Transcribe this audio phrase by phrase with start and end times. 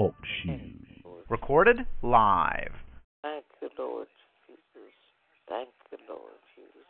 [0.00, 0.16] Talk.
[1.28, 2.72] Recorded live.
[3.20, 4.08] Thank you, Lord
[4.48, 4.96] Jesus.
[5.44, 5.68] Thank
[6.08, 6.88] Lord Jesus.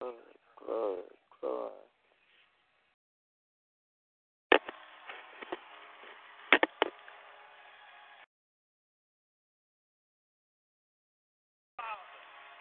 [0.00, 0.16] Glory,
[0.56, 1.12] glory,
[1.44, 1.84] glory.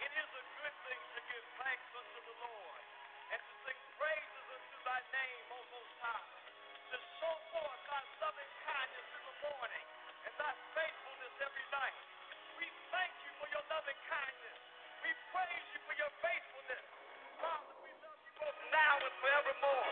[0.04, 2.84] It is a good thing to give thanks unto the Lord
[3.32, 6.43] and to sing praises unto thy name, O Most High,
[6.94, 9.86] to show forth thy loving kindness in the morning
[10.30, 11.98] and thy faithfulness every night.
[12.62, 14.58] We thank you for your loving kindness.
[15.02, 16.85] We praise you for your faithfulness.
[17.41, 19.90] Father, we love you both now and forevermore.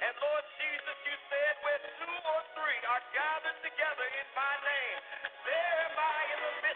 [0.00, 4.98] And Lord Jesus, you said where two or three are gathered together in my name,
[5.44, 6.67] there am I in the midst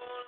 [0.00, 0.24] Spirit.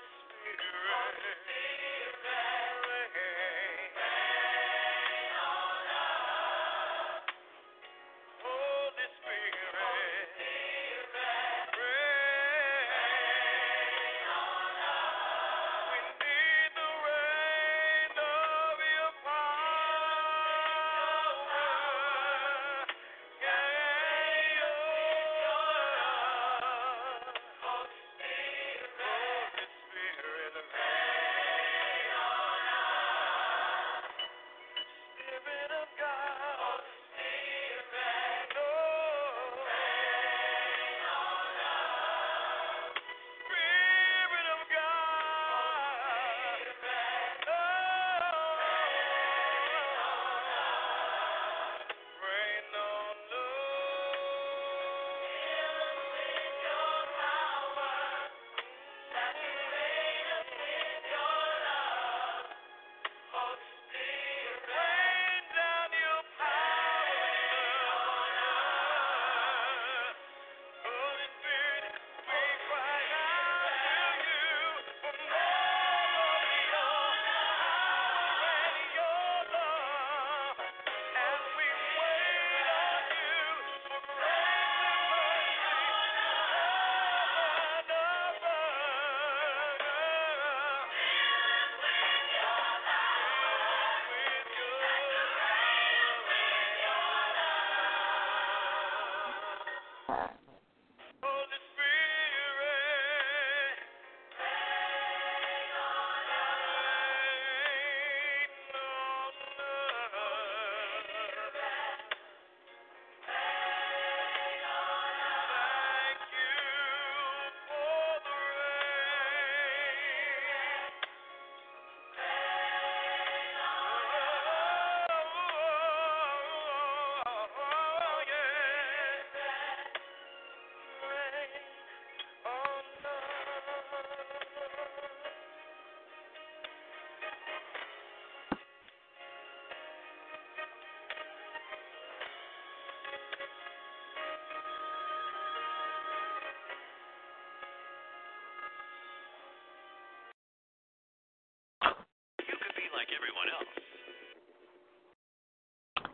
[153.10, 153.72] Everyone else.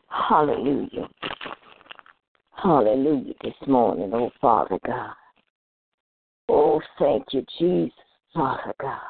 [0.08, 1.08] Hallelujah.
[2.62, 5.14] Hallelujah this morning, oh Father God.
[6.48, 7.92] Oh, thank you, Jesus,
[8.34, 9.00] Father God.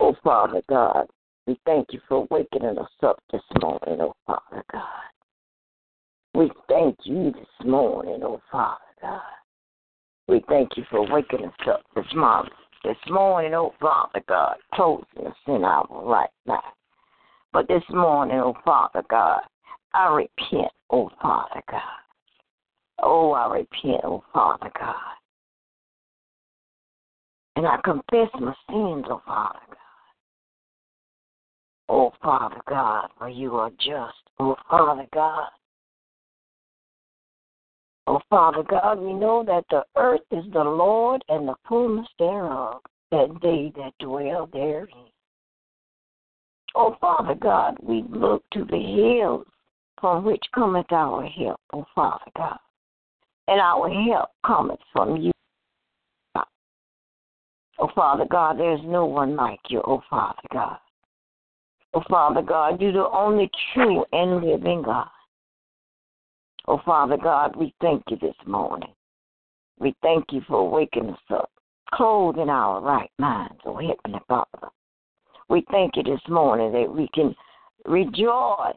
[0.00, 1.06] Oh, Father God,
[1.46, 4.84] we thank you for waking us up this morning, oh Father God.
[6.34, 9.20] We thank you this morning, oh Father God.
[10.28, 12.52] We thank you for waking us up this morning,
[12.84, 16.62] this morning, oh Father God, closing us in our right mind.
[17.52, 19.40] But this morning, oh Father God,
[19.92, 21.80] I repent, oh Father God.
[23.02, 24.94] Oh, I repent, oh Father God.
[27.56, 29.76] And I confess my sins, oh Father God.
[31.88, 35.48] Oh Father God, for you are just, oh Father God.
[38.06, 42.80] Oh Father God, we know that the earth is the Lord and the fullness thereof,
[43.12, 45.10] and they that dwell therein.
[46.74, 49.46] Oh Father God, we look to the hills
[50.00, 52.58] from which cometh our help, oh Father God.
[53.48, 55.32] And our help cometh from you.
[57.78, 60.78] Oh Father God, there's no one like you, oh Father God.
[61.94, 65.08] Oh Father God, you're the only true and living God.
[66.70, 68.92] Oh Father God, we thank you this morning.
[69.80, 71.50] We thank you for waking us up,
[71.92, 74.68] clothing our right minds, oh Heavenly Father.
[75.48, 77.34] We thank you this morning that we can
[77.86, 78.76] rejoice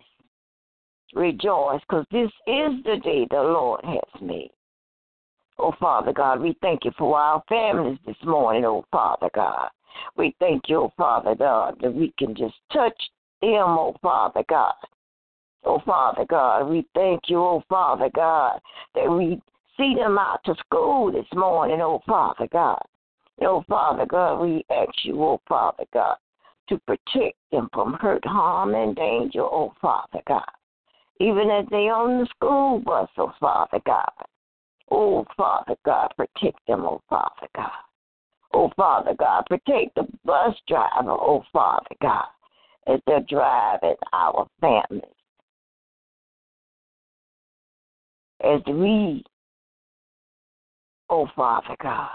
[1.14, 4.50] rejoice because this is the day the Lord has made.
[5.60, 9.70] Oh, Father God, we thank you for our families this morning, oh, Father God.
[10.18, 13.00] We thank you, oh, Father God, that we can just touch
[13.44, 14.74] them, oh, Father God.
[15.66, 18.60] Oh, Father God, we thank you, oh, Father God,
[18.96, 19.42] that we
[19.78, 22.82] see them out to school this morning, oh, Father God.
[23.42, 26.18] Oh, Father God, we ask you, oh, Father God,
[26.70, 30.44] to protect them from hurt, harm, and danger, oh, Father God
[31.20, 34.12] even as they on the school bus, oh Father God.
[34.92, 37.72] Oh Father God, protect them, oh Father God.
[38.54, 42.26] Oh Father God, protect the bus driver, oh Father God,
[42.88, 45.04] as they're driving our families.
[48.44, 49.24] As we,
[51.10, 52.10] oh Father God,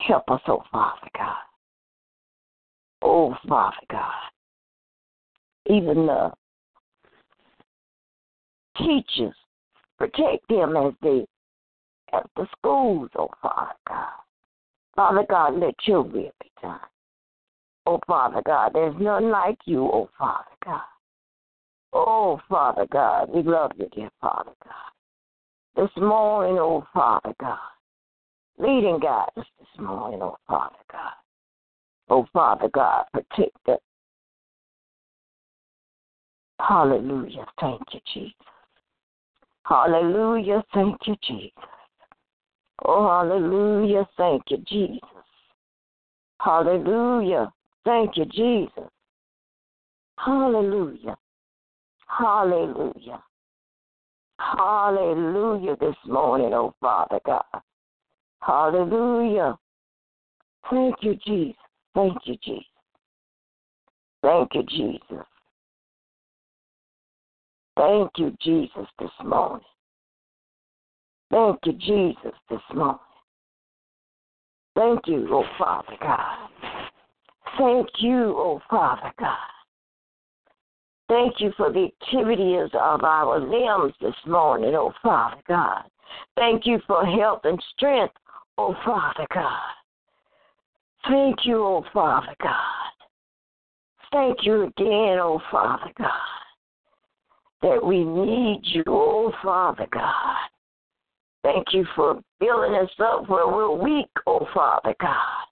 [0.00, 1.36] help us, oh Father God.
[3.02, 4.32] Oh Father God
[5.66, 6.32] even the
[8.78, 9.34] teachers,
[9.98, 11.24] protect them as they
[12.12, 14.08] at the schools, oh Father God.
[14.94, 16.78] Father God, let your will be done.
[17.86, 20.82] Oh Father God, there's none like you, oh Father God.
[21.92, 24.72] Oh Father God, we love you, dear Father God.
[25.76, 27.58] This morning, oh Father God,
[28.58, 31.12] leading us this morning, oh Father God.
[32.08, 33.78] Oh Father God, protect us
[36.68, 37.46] Hallelujah.
[37.60, 38.34] Thank you, Jesus.
[39.64, 40.62] Hallelujah.
[40.72, 41.52] Thank you, Jesus.
[42.84, 44.08] Oh, hallelujah.
[44.16, 45.00] Thank you, Jesus.
[46.40, 47.52] Hallelujah.
[47.84, 48.90] Thank you, Jesus.
[50.18, 51.16] Hallelujah.
[52.18, 53.22] Hallelujah.
[54.38, 57.44] Hallelujah this morning, oh Father God.
[58.40, 59.56] Hallelujah.
[60.70, 61.56] Thank you, Jesus.
[61.94, 62.64] Thank you, Jesus.
[64.22, 65.26] Thank you, Jesus.
[67.76, 69.64] Thank you, Jesus, this morning.
[71.30, 72.98] Thank you, Jesus, this morning.
[74.74, 76.48] Thank you, oh Father God.
[77.58, 79.36] Thank you, oh Father God.
[81.12, 85.82] Thank you for the activities of our limbs this morning, oh Father God.
[86.36, 88.14] Thank you for health and strength,
[88.56, 89.74] oh Father God.
[91.08, 92.56] Thank you, oh Father God.
[94.10, 96.10] Thank you again, oh Father God
[97.62, 100.36] that we need you, oh Father God.
[101.44, 105.46] Thank you for building us up where we're weak, oh Father God.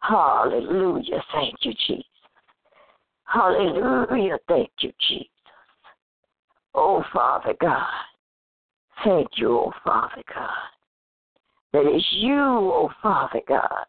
[0.00, 1.22] Hallelujah.
[1.32, 2.13] Thank you, Jesus.
[3.34, 4.38] Hallelujah.
[4.48, 5.28] Thank you, Jesus.
[6.74, 7.86] Oh Father God.
[9.04, 10.50] Thank you, oh Father God.
[11.72, 13.84] That it's you, oh Father God,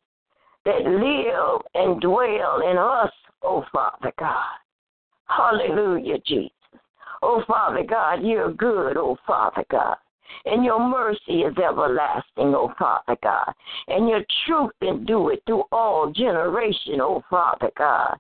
[0.66, 3.12] that live and dwell in us,
[3.44, 4.58] oh Father God.
[5.28, 6.52] Hallelujah, Jesus.
[7.22, 9.98] Oh, Father God, you're good, oh, Father God.
[10.46, 13.54] And your mercy is everlasting, oh Father God.
[13.88, 18.18] And your truth endure it through all generation, oh Father God.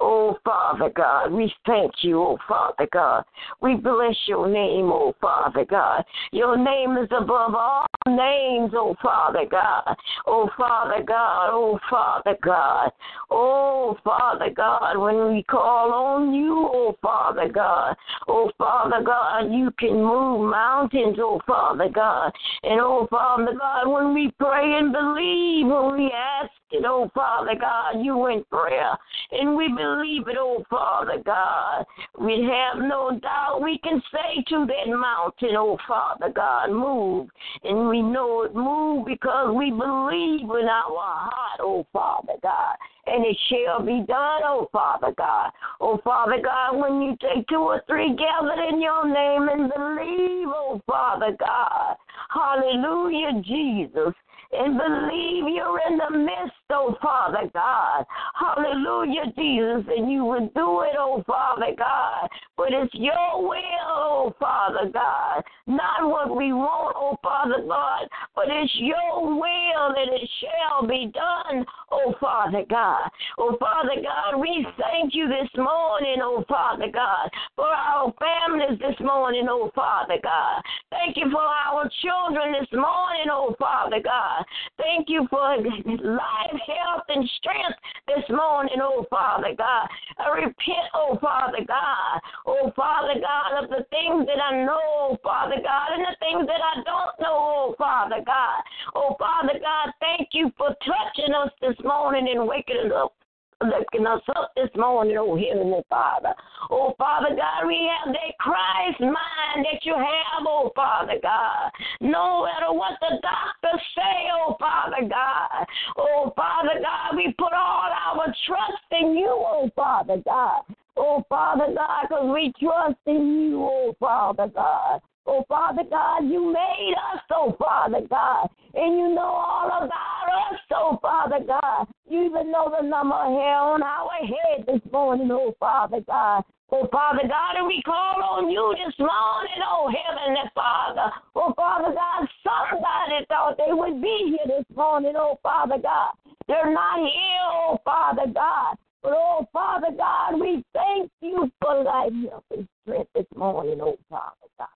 [0.00, 3.24] Oh, Father God, we thank you, oh, Father God.
[3.60, 6.04] We bless your name, oh, Father God.
[6.32, 9.96] Your name is above all names, oh, Father God.
[10.26, 12.90] Oh, Father God, oh, Father God.
[13.30, 17.96] Oh, Father God, when we call on you, oh, Father God.
[18.28, 22.32] Oh, Father God, you can move mountains, oh, Father God.
[22.62, 27.54] And, oh, Father God, when we pray and believe, when we ask it, oh Father
[27.58, 28.96] God, you in prayer.
[29.32, 31.84] And we believe it, oh Father God.
[32.18, 37.28] We have no doubt we can say to that mountain, oh Father God, move.
[37.64, 42.76] And we know it move because we believe in our heart, oh Father God.
[43.06, 45.50] And it shall be done, oh Father God.
[45.80, 50.48] Oh Father God, when you take two or three gathered in your name and believe,
[50.54, 51.96] oh Father God.
[52.30, 54.14] Hallelujah, Jesus
[54.52, 58.04] and believe you're in the midst, oh Father God.
[58.34, 62.28] Hallelujah, Jesus, and you will do it, oh Father God.
[62.56, 65.42] But it's your will, oh Father God.
[65.66, 71.12] Not what we want, oh Father God, but it's your will that it shall be
[71.12, 73.10] done, oh Father God.
[73.38, 78.98] Oh Father God, we thank you this morning, oh Father God, for our families this
[79.00, 80.62] morning, oh Father God.
[80.90, 84.37] Thank you for our children this morning, oh Father God.
[84.76, 89.88] Thank you for life, health, and strength this morning, oh Father God.
[90.18, 95.18] I repent, oh Father God, oh Father God, of the things that I know, oh
[95.22, 98.62] Father God, and the things that I don't know, oh Father God.
[98.94, 103.17] Oh Father God, thank you for touching us this morning and waking us up
[103.62, 106.34] lifting us up this morning, oh Heavenly Father.
[106.70, 111.70] Oh Father God, we have that Christ mind that you have, oh Father God.
[112.00, 115.66] No matter what the doctors say, oh Father God.
[115.96, 120.62] Oh Father God, we put all our trust in you, oh Father God.
[120.96, 125.00] Oh Father God, because we trust in you, oh Father God.
[125.30, 130.58] Oh, Father God, you made us, oh, Father God, and you know all about us,
[130.72, 131.86] oh, Father God.
[132.08, 136.44] You even know the number hair on our head this morning, oh, Father God.
[136.72, 141.12] Oh, Father God, and we call on you this morning, oh, Heavenly Father.
[141.36, 146.12] Oh, Father God, somebody thought they would be here this morning, oh, Father God.
[146.46, 148.76] They're not here, oh, Father God.
[149.02, 153.98] But, oh, Father God, we thank you for life, health, and strength this morning, oh,
[154.08, 154.68] Father God.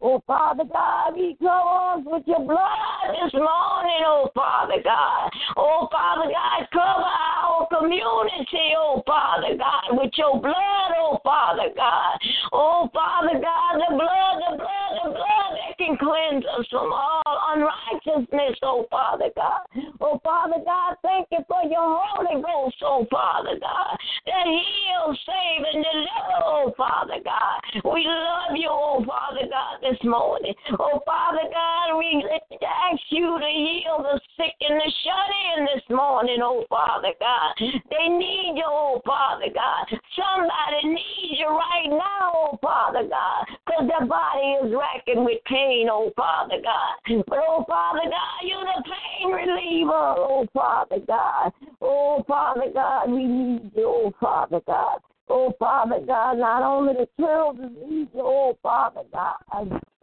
[0.00, 5.28] Oh, Father God, we cover us with your blood this morning, oh, Father God.
[5.56, 12.14] Oh, Father God, cover our community, oh, Father God, with your blood, oh, Father God.
[12.52, 15.47] Oh, Father God, the blood, the blood, the blood
[15.78, 17.22] can cleanse us from all
[17.54, 19.62] unrighteousness, oh, Father God.
[20.00, 25.64] Oh, Father God, thank you for your Holy Ghost, oh, Father God, that heals, save,
[25.72, 27.58] and deliver, oh, Father God.
[27.84, 30.54] We love you, oh, Father God this morning.
[30.78, 32.24] Oh, Father God, we
[32.62, 37.54] ask you to heal the sick and the shut in this morning, oh, Father God.
[37.58, 39.86] They need you, oh, Father God.
[40.18, 45.67] Somebody needs you right now, oh, Father God, because their body is racking with pain,
[45.90, 47.24] oh, Father God.
[47.28, 51.52] But, oh, Father God, you're the pain reliever, oh, Father God.
[51.80, 55.00] Oh, Father God, we need you, oh, Father God.
[55.30, 59.36] Oh, Father God, not only the children need you, oh, Father God.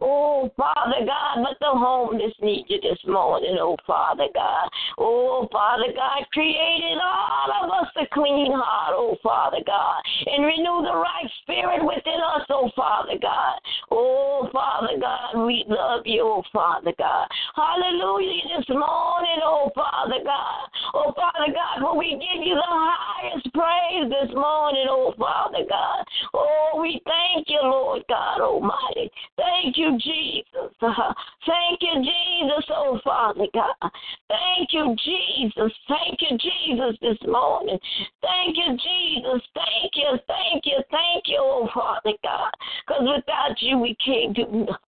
[0.00, 4.68] Oh, Father God, but the homeless need you this morning, oh, Father God.
[4.98, 10.86] Oh, Father God, created all of us a clean heart, oh, Father God, and renew
[10.86, 11.25] the right
[15.68, 17.28] love you, oh, Father God.
[17.54, 20.68] Hallelujah this morning, oh, Father God.
[20.94, 26.04] Oh, Father God, we give you the highest praise this morning, oh, Father God.
[26.34, 29.10] Oh, we thank you, Lord God Almighty.
[29.36, 30.72] Thank you, Jesus.
[31.46, 33.90] Thank you, Jesus, oh, Father God.
[34.28, 35.72] Thank you, Jesus.
[35.88, 37.78] Thank you, Jesus, this morning.
[38.22, 39.42] Thank you, Jesus.
[39.54, 42.50] Thank you, thank you, thank you, oh, Father God.
[42.86, 44.85] Because without you, we can't do nothing.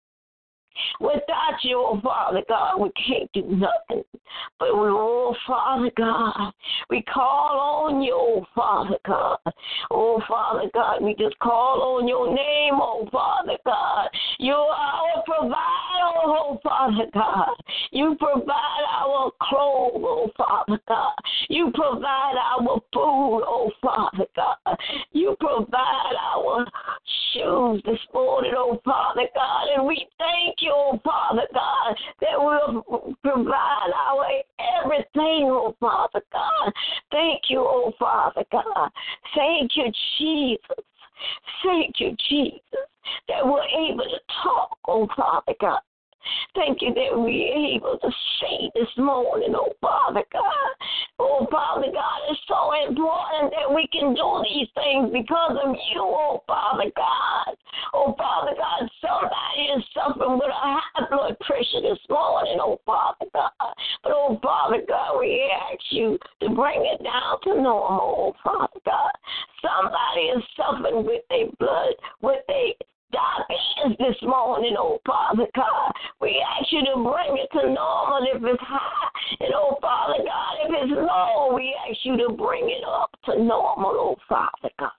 [1.00, 4.04] Without you, oh Father God, we can't do nothing.
[4.58, 6.52] But we, oh Father God,
[6.90, 9.38] we call on you, oh Father God.
[9.90, 14.08] Oh Father God, we just call on your name, oh Father God.
[14.38, 15.54] You're our provider,
[16.24, 17.54] oh Father God.
[17.90, 21.14] You provide our clothes, oh Father God.
[21.48, 24.76] You provide our food, oh Father God.
[25.12, 26.66] You provide our
[27.32, 29.66] shoes this morning, oh Father God.
[29.76, 34.26] And we thank you, oh Father God, that will provide our
[34.82, 36.72] everything, oh Father God.
[37.10, 38.90] Thank you, oh Father God.
[39.34, 40.84] Thank you, Jesus.
[41.64, 42.60] Thank you, Jesus,
[43.28, 45.80] that we're able to talk, oh Father God.
[46.54, 48.10] Thank you that we're able to
[48.40, 50.72] see this morning, oh Father God.
[51.18, 56.00] Oh Father God, it's so important that we can do these things because of you,
[56.00, 57.56] oh Father God.
[57.92, 63.26] Oh Father God, somebody is suffering with a high blood pressure this morning, oh Father
[63.32, 63.74] God.
[64.02, 68.80] But oh Father God, we ask you to bring it down to normal, oh Father
[68.84, 69.12] God.
[69.62, 72.74] Somebody is suffering with their blood, with their
[73.14, 75.92] diabetes this morning, oh Father God.
[76.20, 79.08] We ask you to bring it to normal if it's high.
[79.40, 83.42] And oh Father God, if it's low, we ask you to bring it up to
[83.42, 84.90] normal, oh Father God.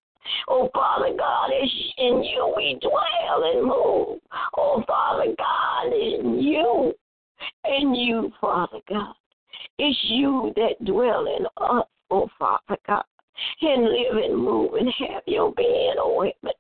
[0.47, 4.19] Oh, Father God, it's in you we dwell and move.
[4.58, 6.93] Oh, Father God, in you,
[7.65, 9.13] in you, Father God.
[9.78, 13.04] It's you that dwell in us, oh, Father God
[13.62, 16.55] and live and move and have your being, oh Heavenly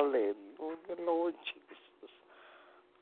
[0.00, 2.10] Hallelujah, Lord Jesus.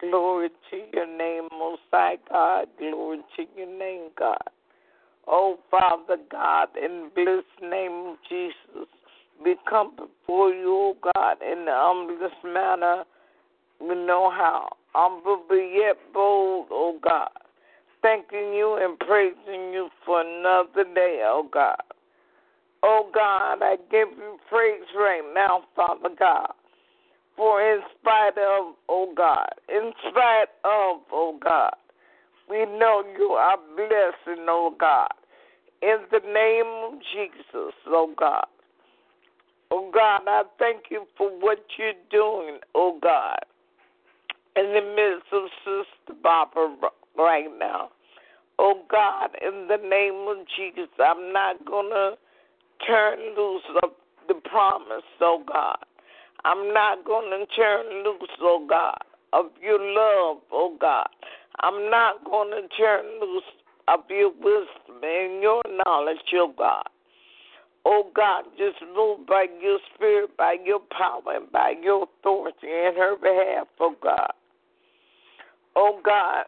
[0.00, 2.66] Glory to your name, Most High God.
[2.76, 4.42] Glory to your name, God.
[5.28, 8.88] Oh, Father God, in blessed name of Jesus,
[9.44, 13.04] we come before you, oh God, in the humblest manner.
[13.80, 17.30] We know how humble but yet bold, oh God.
[18.02, 21.76] Thanking you and praising you for another day, oh God.
[22.82, 26.54] Oh God, I give you praise right now, Father God.
[27.38, 31.72] For in spite of, oh God, in spite of, oh God,
[32.51, 35.09] we know you are blessing, oh God.
[35.81, 38.46] In the name of Jesus, oh God.
[39.70, 43.38] Oh God, I thank you for what you're doing, oh God
[44.59, 47.90] in the midst of Sister Barbara right now.
[48.59, 52.14] Oh God, in the name of Jesus, I'm not going to
[52.87, 53.90] turn loose of
[54.27, 55.79] the promise, oh God.
[56.44, 58.98] I'm not going to turn loose, oh God,
[59.33, 61.09] of your love, oh God.
[61.61, 63.42] I'm not going to turn loose
[63.88, 66.85] of your wisdom and your knowledge, oh God.
[67.85, 72.92] Oh God, just move by your spirit, by your power, and by your authority in
[72.96, 74.33] her behalf, oh God
[75.79, 76.44] oh God.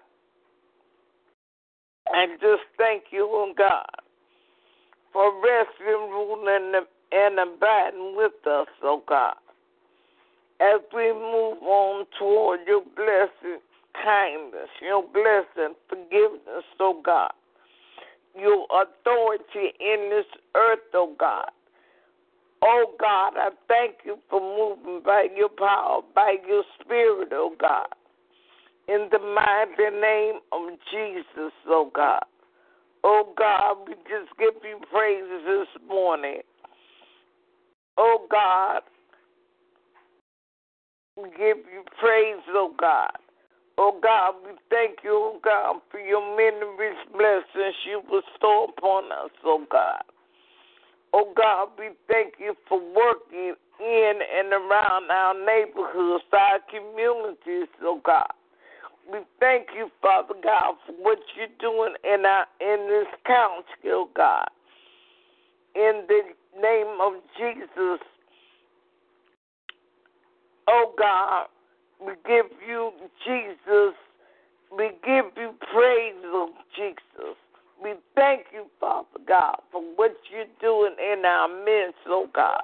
[2.12, 3.86] And just thank you, oh God,
[5.12, 6.72] for resting, ruling,
[7.12, 9.34] and abiding with us, oh God.
[10.60, 13.60] As we move on toward your blessing,
[13.94, 17.32] kindness, your blessing, forgiveness, oh God.
[18.38, 21.50] Your authority in this earth, oh God.
[22.62, 27.86] Oh God, I thank you for moving by your power, by your spirit, oh God
[28.90, 32.24] in the mighty name of Jesus, oh God.
[33.04, 36.40] Oh God, we just give you praises this morning.
[37.96, 38.82] Oh God,
[41.16, 43.12] we give you praise, oh God.
[43.78, 49.04] Oh God, we thank you, oh God, for your many rich blessings you bestow upon
[49.12, 50.02] us, oh God.
[51.12, 58.00] Oh God, we thank you for working in and around our neighborhoods, our communities, oh
[58.04, 58.30] God.
[59.10, 64.08] We thank you, Father God, for what you're doing in our in this county, oh
[64.14, 64.48] God.
[65.74, 66.22] In the
[66.60, 68.00] name of Jesus,
[70.70, 71.46] oh God,
[72.00, 72.92] we give you
[73.26, 73.94] Jesus.
[74.76, 77.36] We give you praise, oh Jesus.
[77.82, 82.62] We thank you, Father God, for what you're doing in our midst, oh God.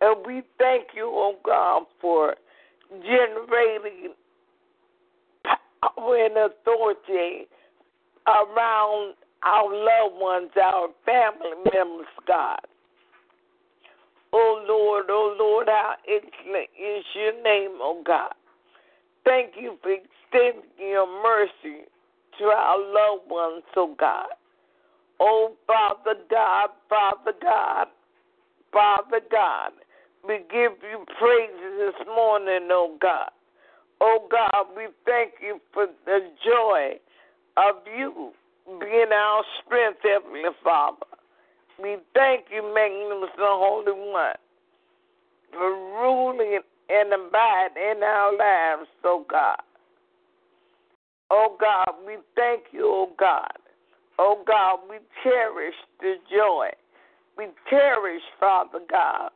[0.00, 2.34] And we thank you, oh God, for
[2.90, 4.14] generating
[5.44, 7.46] power and authority
[8.26, 9.14] around
[9.44, 12.60] our loved ones, our family members, God.
[14.32, 18.32] Oh Lord, oh Lord, how excellent is your name, oh God.
[19.24, 21.84] Thank you for extending your mercy
[22.38, 24.28] to our loved ones, oh God.
[25.20, 27.88] Oh Father God, Father God,
[28.72, 29.72] Father God,
[30.26, 33.30] we give you praise this morning, oh God.
[34.00, 36.98] Oh God, we thank you for the joy
[37.56, 38.32] of you
[38.80, 41.11] being our strength, Heavenly Father.
[41.80, 44.34] We thank you, Magnificent Holy One,
[45.52, 49.60] for ruling and abiding in our lives, oh God.
[51.30, 53.52] Oh God, we thank you, oh God.
[54.18, 56.68] Oh God, we cherish the joy.
[57.38, 59.30] We cherish, Father God,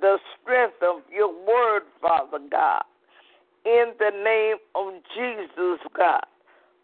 [0.00, 2.82] the strength of your word, Father God.
[3.66, 6.24] In the name of Jesus, God.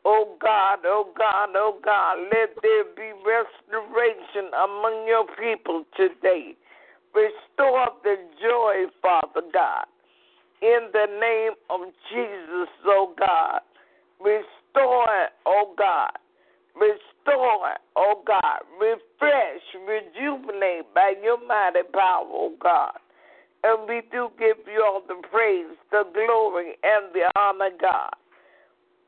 [0.09, 6.55] Oh God, oh God, oh God, let there be restoration among your people today.
[7.12, 9.87] Restore the joy, Father God.
[10.62, 13.62] In the name of Jesus, oh God.
[14.21, 16.12] Restore, oh God.
[16.77, 18.61] Restore, oh God.
[18.79, 22.92] Refresh, rejuvenate by your mighty power, oh God.
[23.64, 28.14] And we do give you all the praise, the glory, and the honor, God.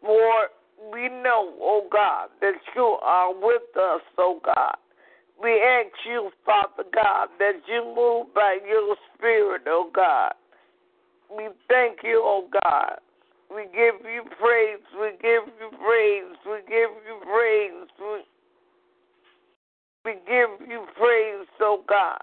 [0.01, 0.49] For
[0.93, 4.77] we know, oh God, that you are with us, oh God.
[5.41, 10.33] We ask you, Father God, that you move by your Spirit, oh God.
[11.35, 12.99] We thank you, oh God.
[13.55, 14.83] We give you praise.
[15.01, 16.37] We give you praise.
[16.45, 17.89] We give you praise.
[18.01, 18.23] We,
[20.05, 22.19] we give you praise, oh God.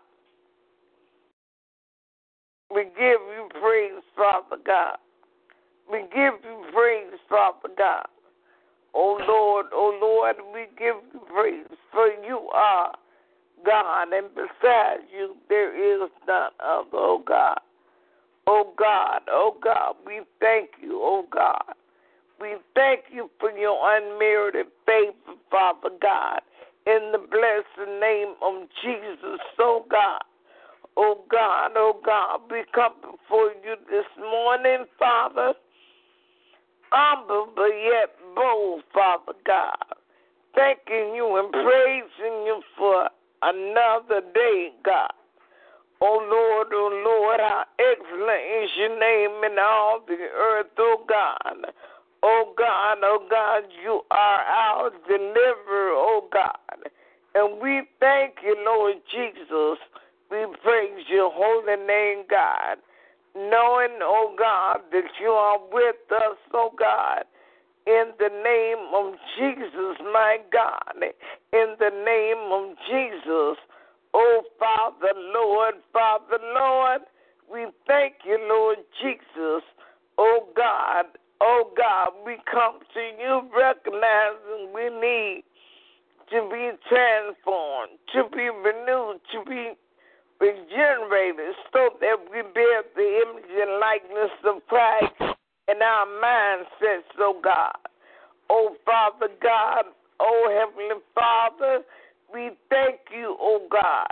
[2.74, 4.98] We give you praise, Father God.
[5.92, 8.06] We give you praise, Father God.
[8.96, 12.96] Oh Lord, oh Lord, we give you praise, for you are
[13.66, 17.60] God, and besides you there is none other, oh God.
[18.48, 21.76] Oh God, oh God, we thank you, oh God.
[22.40, 26.42] We thank you for your unmerited favor, Father God,
[26.86, 30.22] in the blessed name of Jesus, oh God.
[30.96, 35.54] Oh God, oh God, we come before you this morning, Father,
[36.92, 39.96] humble but yet bold, Father God,
[40.54, 43.10] thanking you and praising you for
[43.42, 45.12] another day, God.
[46.02, 51.72] Oh Lord, oh Lord, how excellent is your name in all the earth, oh God.
[52.22, 56.90] Oh God, oh God, you are our deliverer, oh God.
[57.36, 59.80] And we thank you, Lord Jesus.
[60.32, 62.78] We praise your holy name, God.
[63.36, 67.24] Knowing, oh God, that you are with us, oh God.
[67.88, 70.96] In the name of Jesus, my God.
[71.54, 73.58] In the name of Jesus.
[74.12, 77.02] Oh, Father, Lord, Father, Lord,
[77.52, 79.62] we thank you, Lord Jesus.
[80.18, 81.06] Oh, God,
[81.42, 85.44] oh, God, we come to you recognizing we need
[86.32, 89.74] to be transformed, to be renewed, to be
[90.42, 95.35] regenerated, so that we bear the image and likeness of Christ
[95.68, 97.76] in our mindsets, oh, God.
[98.50, 99.86] Oh, Father God,
[100.20, 101.84] oh, Heavenly Father,
[102.34, 104.08] we thank you, oh God,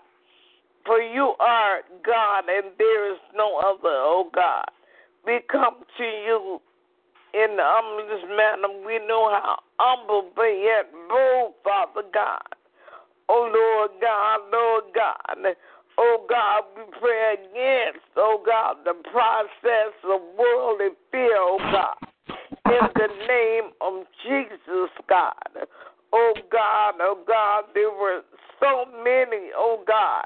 [0.85, 4.65] for you are God and there is no other, oh God.
[5.25, 6.61] We come to you
[7.33, 8.85] in the humblest manner.
[8.85, 12.47] We know how humble but yet bold, Father God.
[13.29, 15.55] Oh Lord God, Lord God.
[15.97, 22.09] Oh God, we pray against, oh God, the process of worldly fear, oh God.
[22.65, 25.67] In the name of Jesus, God.
[26.11, 28.21] Oh God, oh God, there were
[28.59, 30.25] so many, oh God,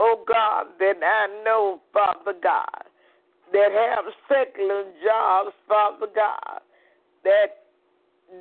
[0.00, 2.84] oh God, that I know, Father God,
[3.52, 6.60] that have secular jobs, Father God,
[7.24, 7.64] that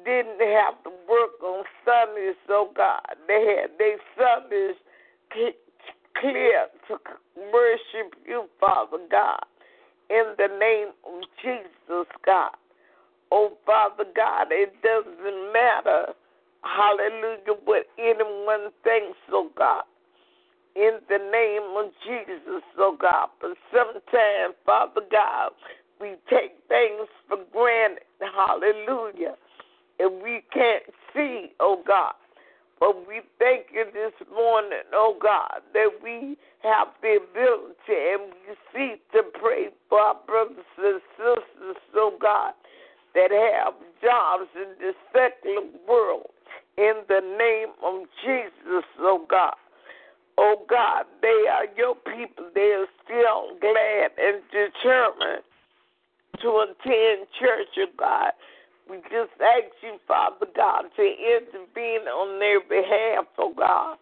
[0.06, 3.01] didn't have to work on Sundays, oh God.
[3.27, 4.75] They had their Sundays
[6.21, 6.97] clear to
[7.53, 9.43] worship you, Father God,
[10.10, 12.51] in the name of Jesus, God.
[13.32, 16.13] Oh, Father God, it doesn't matter,
[16.63, 19.84] hallelujah, what anyone thinks, oh God.
[20.75, 23.30] In the name of Jesus, oh God.
[23.41, 25.51] But sometimes, Father God,
[25.99, 29.36] we take things for granted, hallelujah,
[29.99, 32.13] and we can't see, oh God.
[32.80, 38.54] But we thank you this morning, oh God, that we have the ability and we
[38.74, 42.54] seek to pray for our brothers and sisters, oh God,
[43.16, 46.30] that have jobs in the secular world.
[46.78, 49.56] In the name of Jesus, oh God.
[50.38, 52.46] Oh God, they are your people.
[52.54, 55.42] They are still glad and determined
[56.42, 58.32] to attend church, oh God.
[58.89, 63.97] We just ask you, Father God, to intervene on their behalf, oh God.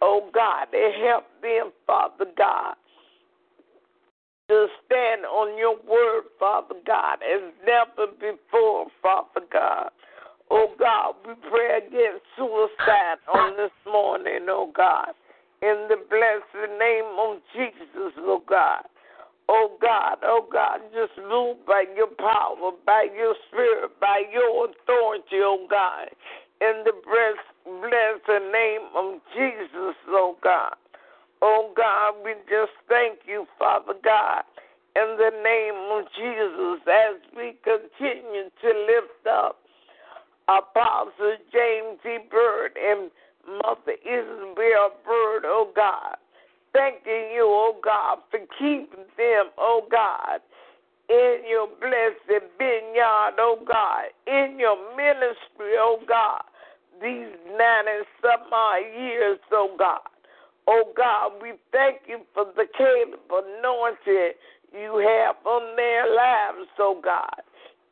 [0.00, 2.74] Oh God, to help them, Father God
[4.48, 9.90] to stand on your word, Father God, as never before, Father God.
[10.50, 15.12] Oh God, we pray against suicide on this morning, oh God.
[15.60, 18.84] In the blessed name of Jesus, oh God.
[19.48, 25.40] Oh God, oh God, just move by your power, by your spirit, by your authority,
[25.40, 26.08] oh God.
[26.60, 30.74] In the blessed name of Jesus, oh God.
[31.40, 34.42] Oh God, we just thank you, Father God,
[34.96, 39.56] in the name of Jesus, as we continue to lift up
[40.48, 42.18] Apostle James E.
[42.30, 43.10] Bird and
[43.62, 46.16] Mother Isabel Bird, oh God.
[46.72, 50.40] Thanking you, oh God, for keeping them, oh God,
[51.08, 56.42] in your blessed vineyard, oh God, in your ministry, oh God,
[57.00, 60.00] these nine and some odd years, oh God.
[60.66, 64.32] Oh God, we thank you for the Caleb anointing
[64.74, 67.40] you have on their lives, oh God.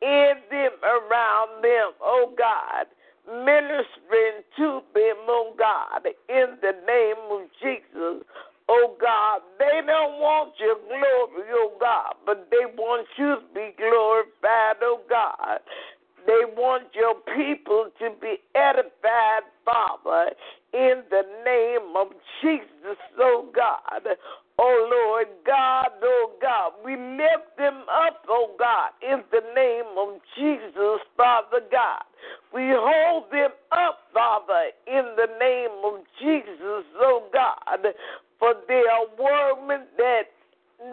[0.01, 2.85] In them, around them, oh God.
[3.27, 8.23] Ministering to them, oh God, in the name of Jesus.
[8.69, 13.71] Oh God, they don't want your glory, oh God, but they want you to be
[13.77, 15.59] glorified, oh God.
[16.25, 20.31] They want your people to be edified, Father,
[20.73, 22.07] in the name of
[22.41, 24.03] Jesus, oh God.
[24.59, 30.19] Oh Lord God, oh God, we lift them up, oh God, in the name of
[30.35, 32.03] Jesus, Father God.
[32.53, 37.93] We hold them up, Father, in the name of Jesus, oh God,
[38.39, 40.23] for they are workmen that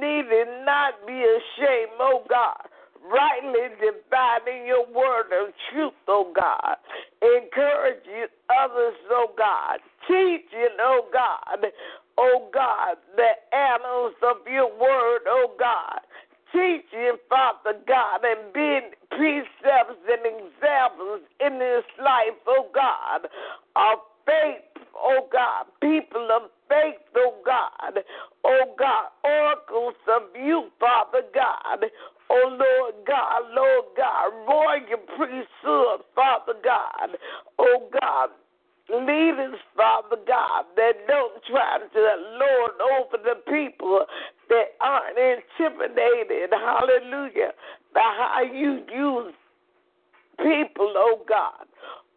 [0.00, 2.68] needed not be ashamed, oh God
[3.04, 6.76] rightly dividing your word of truth, oh God.
[7.20, 9.80] Encouraging others, oh God.
[10.08, 11.66] Teaching, oh God,
[12.18, 16.00] oh God, the annals of your word, oh God.
[16.52, 23.26] Teaching, Father God, and being precepts and examples in this life, oh God,
[23.76, 28.02] of faith, oh God, people of faith, oh God,
[28.44, 31.90] oh God, oracles of you, Father God,
[32.30, 37.16] Oh Lord God, Lord God, royal priesthood, Father God.
[37.58, 38.30] Oh God,
[38.88, 42.00] leaders, Father God, that don't try to
[42.40, 44.06] lord over the people
[44.48, 47.52] that aren't intimidated, hallelujah,
[47.92, 49.34] by how you use
[50.38, 51.66] people, oh God.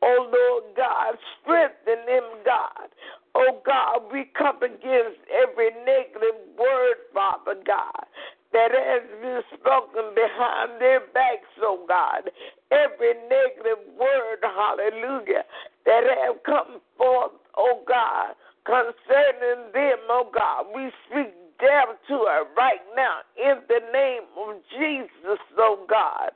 [0.01, 2.89] Oh Lord God, strengthen them, God.
[3.37, 8.07] Oh God, we come against every negative word, Father God
[8.53, 12.31] that has been spoken behind their backs, oh God.
[12.71, 15.43] Every negative word, hallelujah,
[15.85, 20.65] that have come forth, oh God, concerning them, oh God.
[20.73, 26.31] We speak death to her right now in the name of Jesus, oh God.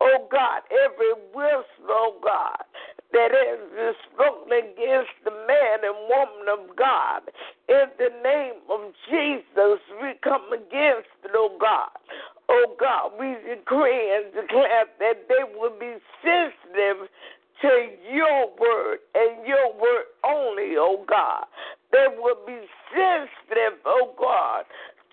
[0.00, 2.62] Oh God, every whisper, oh God,
[3.12, 7.22] that has spoken against the man and woman of God.
[7.68, 11.90] In the name of Jesus, we come against it, oh God.
[12.48, 17.08] Oh God, we decree and declare that they will be sensitive
[17.62, 21.46] to your word and your word only, oh God.
[21.92, 22.58] They will be
[22.94, 24.64] sensitive, oh God,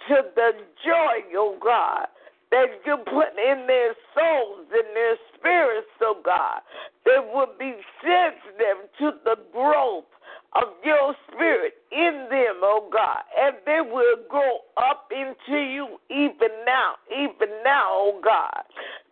[0.10, 0.52] to the
[0.84, 2.08] joy, oh God,
[2.54, 6.62] that you put in their souls and their spirits, oh God.
[7.04, 10.06] They will be sensitive to the growth
[10.54, 16.54] of your spirit in them, oh God, and they will grow up into you even
[16.64, 18.62] now, even now, oh God.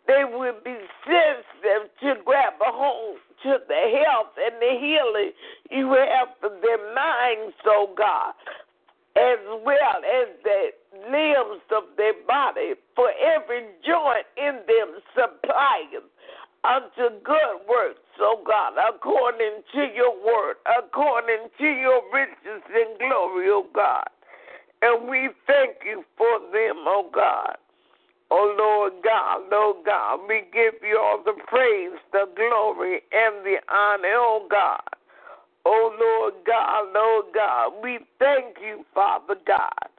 [0.05, 5.31] They will be sensitive to grab a hold to the health and the healing
[5.71, 8.33] you have for their minds, oh God,
[9.15, 10.71] as well as the
[11.11, 16.07] limbs of their body, for every joint in them supplying
[16.63, 23.49] unto good works, O God, according to your word, according to your riches and glory,
[23.49, 24.07] O God.
[24.81, 27.57] And we thank you for them, O God.
[28.31, 33.57] O Lord God, Lord God, we give you all the praise, the glory, and the
[33.67, 34.81] honor, O God.
[35.65, 39.89] Oh Lord God, Lord God, we thank you, Father God.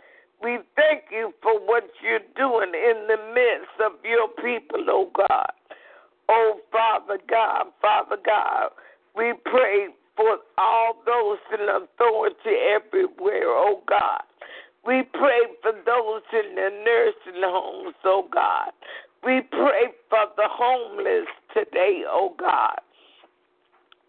[0.42, 5.52] We thank you for what you're doing in the midst of your people, oh God.
[6.28, 8.70] Oh Father God, Father God,
[9.16, 14.22] we pray for all those in authority everywhere, oh God.
[14.84, 18.72] We pray for those in the nursing homes, oh God.
[19.24, 22.80] We pray for the homeless today, oh God.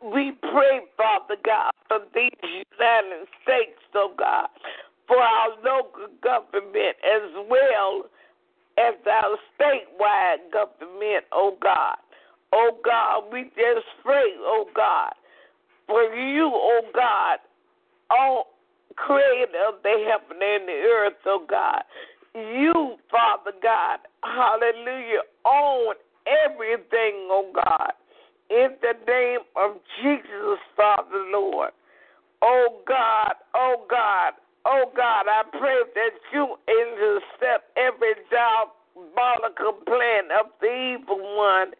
[0.04, 4.47] We pray, Father God, for these United States, oh God,
[5.08, 8.04] for our local government as well
[8.78, 11.95] as our statewide government, oh God.
[12.51, 15.14] Oh God, we just pray, oh God,
[15.88, 17.39] for you, oh God,
[18.10, 18.47] all
[18.97, 21.82] creator of the heaven and the earth, oh God.
[22.36, 25.95] You, Father God, hallelujah, own
[26.28, 27.93] everything, oh God.
[28.54, 31.72] In the name of Jesus, Father Lord.
[32.43, 34.34] Oh God, oh God,
[34.66, 41.74] oh God, I pray that you intercept every diabolical plan of the evil one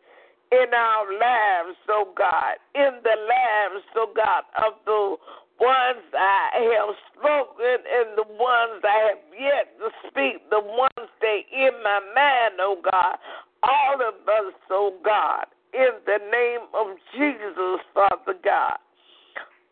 [0.52, 5.18] in our lives, oh God, in the lives, oh God, of the
[5.62, 11.40] ones I have spoken and the ones I have yet to speak, the ones that
[11.54, 13.18] in my mind, oh God,
[13.62, 18.78] all of us, oh God, in the name of Jesus, Father God.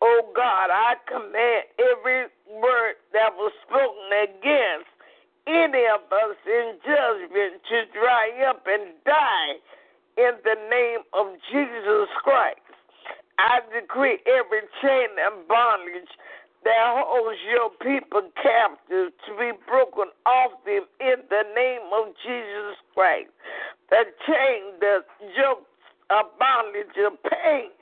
[0.02, 4.90] Oh God, I command every word that was spoken against
[5.46, 9.54] any of us in judgment to dry up and die
[10.18, 12.58] in the name of Jesus Christ.
[13.38, 16.10] I decree every chain and bondage
[16.64, 22.78] that holds your people captive to be broken off them in the name of Jesus
[22.94, 23.30] Christ.
[23.90, 25.02] The chain, the
[25.38, 25.66] yoke
[26.38, 27.72] bondage of pain,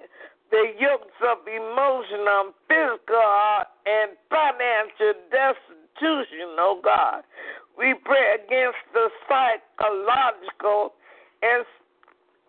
[0.51, 7.22] the yokes of emotional, um, physical, uh, and financial destitution, oh God.
[7.78, 10.95] We pray against the psychological
[11.43, 11.64] and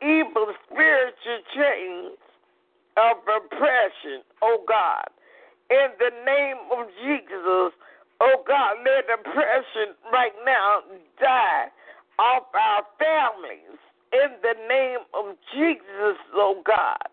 [0.02, 2.18] evil spiritual chains
[2.98, 5.08] of oppression, oh God.
[5.70, 7.72] In the name of Jesus,
[8.20, 10.82] oh God, let oppression right now
[11.20, 11.68] die
[12.20, 13.80] off our families
[14.14, 17.07] in the name of Jesus, oh God.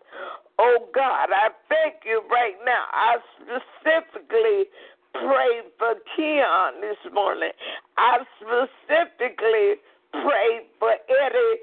[0.59, 2.85] Oh God, I thank you right now.
[2.91, 4.65] I specifically
[5.13, 7.51] pray for Keon this morning.
[7.97, 9.79] I specifically
[10.11, 11.59] pray for Eddie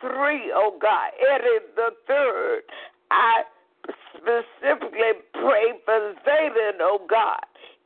[0.00, 2.62] three, oh God, Eddie the third.
[3.10, 3.42] I
[4.16, 7.40] specifically pray for Zayden, oh God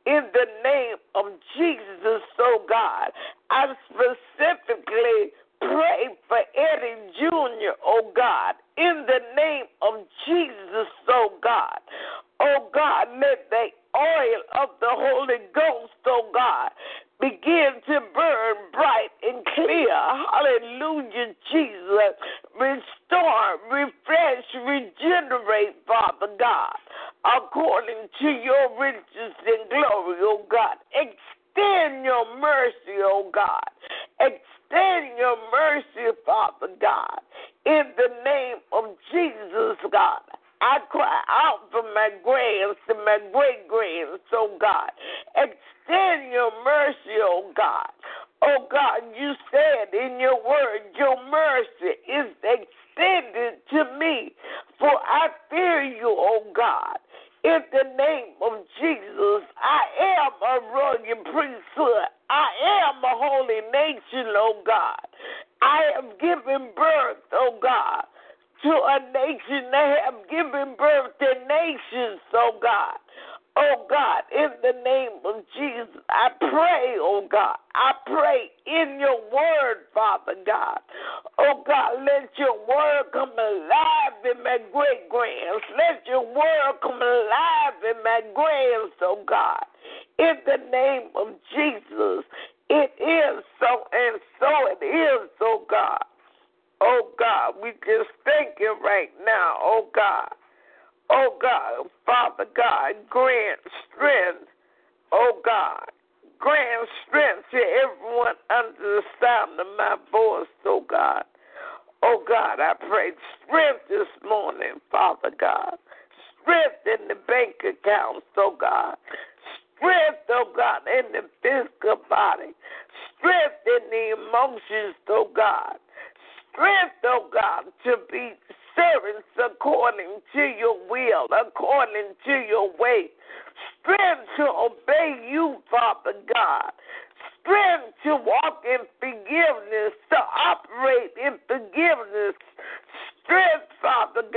[0.05, 1.25] in the name of
[1.55, 3.11] Jesus, oh God.
[3.49, 5.31] I specifically
[5.61, 11.79] pray for Eddie Jr., oh God, in the name of Jesus, oh God.
[12.41, 15.45] Oh God, let the oil of the Holy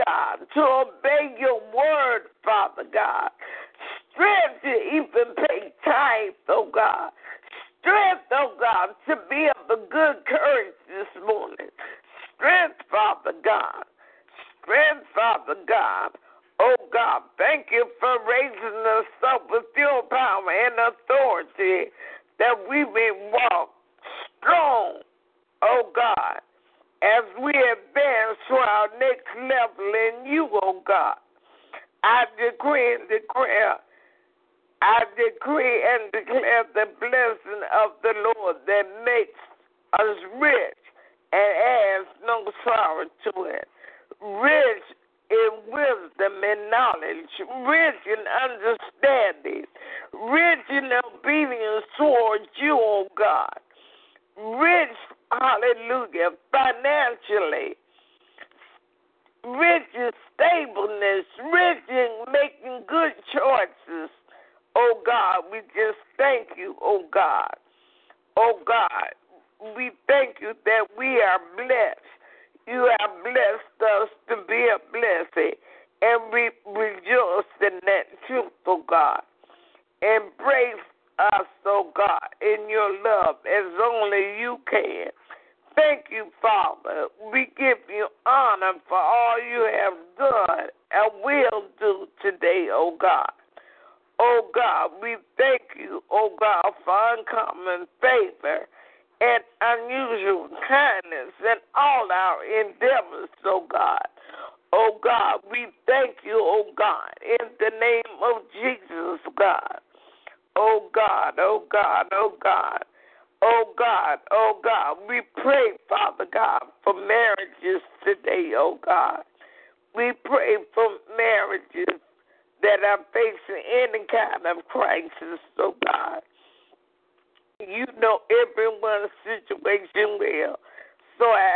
[0.07, 3.30] God, to obey your word, Father God.
[4.12, 7.11] Strength to even pay tithes, oh God.
[7.80, 11.70] Strength, oh God, to be of a good courage this morning.
[12.36, 13.84] Strength, Father God
[14.64, 16.14] strength, Father God.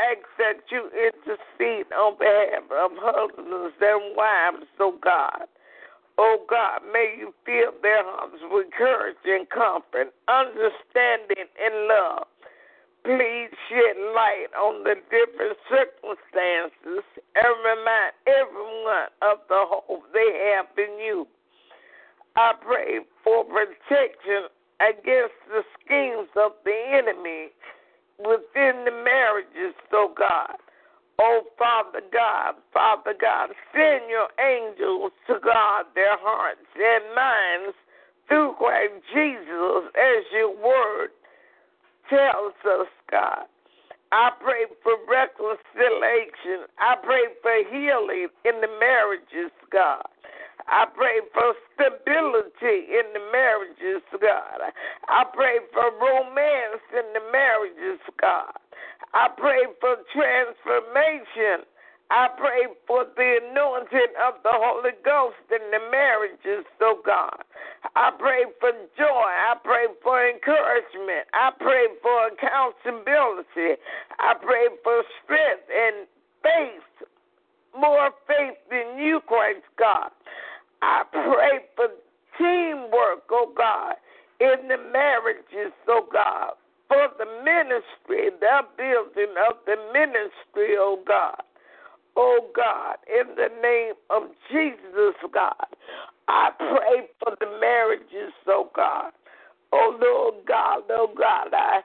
[0.08, 5.46] Ask that you intercede on behalf of husbands and wives, oh God.
[6.18, 12.26] Oh God, may you fill their hearts with courage and comfort, understanding and love.
[13.04, 17.06] Please shed light on the different circumstances
[17.38, 21.26] and remind everyone of the hope they have in you.
[22.34, 24.50] I pray for protection
[24.80, 27.54] against the schemes of the enemy
[28.18, 30.56] within the marriages, oh God.
[31.20, 37.74] Oh, Father God, Father God, send your angels to guard their hearts and minds
[38.28, 41.10] through Christ Jesus as your word
[42.08, 43.46] tells us, God.
[44.12, 46.70] I pray for reconciliation.
[46.78, 50.06] I pray for healing in the marriages, God.
[50.68, 54.60] I pray for stability in the marriages, God.
[55.08, 58.52] I pray for romance in the marriages, God.
[59.14, 61.64] I pray for transformation.
[62.10, 67.44] I pray for the anointing of the Holy Ghost in the marriages, oh God.
[67.96, 69.28] I pray for joy.
[69.28, 71.28] I pray for encouragement.
[71.32, 73.80] I pray for accountability.
[74.18, 76.08] I pray for strength and
[76.42, 77.08] faith,
[77.78, 80.10] more faith than you, Christ God.
[80.82, 81.88] I pray for
[82.38, 83.94] teamwork, oh God,
[84.40, 86.52] in the marriages, oh God,
[86.88, 91.42] for the ministry, the building of the ministry, oh God.
[92.16, 95.66] Oh God, in the name of Jesus, God,
[96.26, 99.12] I pray for the marriages, oh God.
[99.72, 101.80] Oh Lord God, oh God, I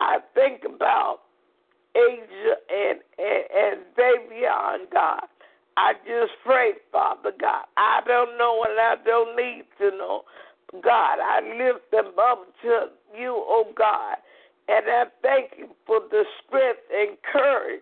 [0.00, 1.20] I think about
[1.94, 5.26] Asia and and, and Davion, God.
[5.76, 7.64] I just pray, Father God.
[7.76, 10.22] I don't know and I don't need to know.
[10.82, 14.16] God, I lift them up to you, oh God.
[14.68, 17.80] And I thank you for the strength and courage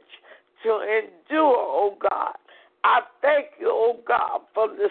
[0.64, 2.34] to endure, oh God.
[2.82, 4.88] I thank you, oh God, for the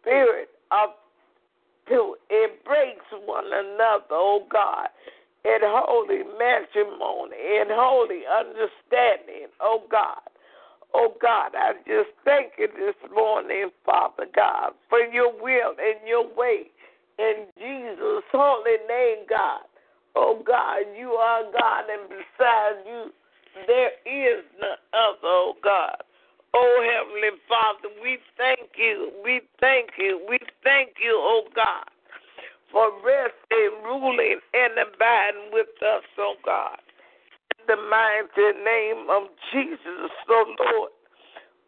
[0.00, 0.90] spirit of
[1.88, 4.86] to embrace one another, oh God,
[5.44, 10.20] in holy matrimony, in holy understanding, oh God.
[10.94, 16.26] Oh God, I just thank you this morning, Father God, for your will and your
[16.34, 16.70] way.
[17.18, 19.62] In Jesus' holy name, God.
[20.16, 23.12] Oh God, you are God, and beside you,
[23.66, 25.96] there is none other, oh God.
[26.54, 31.84] Oh Heavenly Father, we thank you, we thank you, we thank you, oh God,
[32.72, 36.78] for resting, ruling, and abiding with us, oh God.
[37.58, 40.90] In the mighty name of Jesus, oh Lord.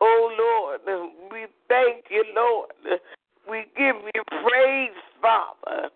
[0.01, 3.01] Oh Lord, we thank you, Lord.
[3.49, 5.91] We give you praise, Father.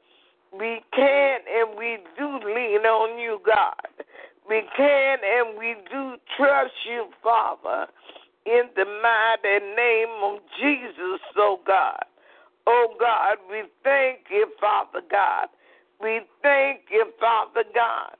[0.52, 3.74] We can and we do lean on you, God.
[4.48, 7.86] We can and we do trust you, Father,
[8.46, 12.04] in the mighty name of Jesus, oh God.
[12.66, 15.48] Oh God, we thank you, Father God.
[16.00, 18.16] We thank you, Father God.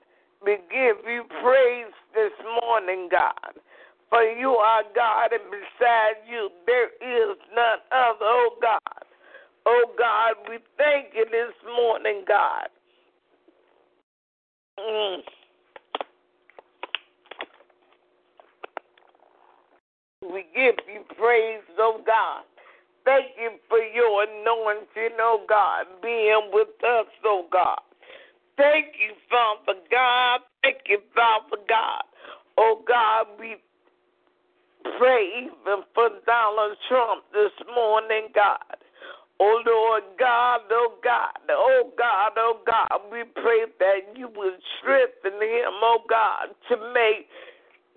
[0.47, 2.31] We give you praise this
[2.63, 3.59] morning, God.
[4.09, 8.79] For you are God, and beside you there is none other, oh God.
[9.67, 12.69] Oh God, we thank you this morning, God.
[14.79, 15.19] Mm.
[20.23, 22.45] We give you praise, oh God.
[23.05, 27.81] Thank you for your anointing, oh God, being with us, oh God.
[28.57, 30.41] Thank you, Father God.
[30.63, 32.03] Thank you, Father God.
[32.57, 33.57] Oh God, we
[34.99, 38.79] pray even for Donald Trump this morning, God.
[39.39, 45.35] Oh Lord God, oh God, oh God, oh God, we pray that you would strengthen
[45.43, 47.29] him, oh God, to make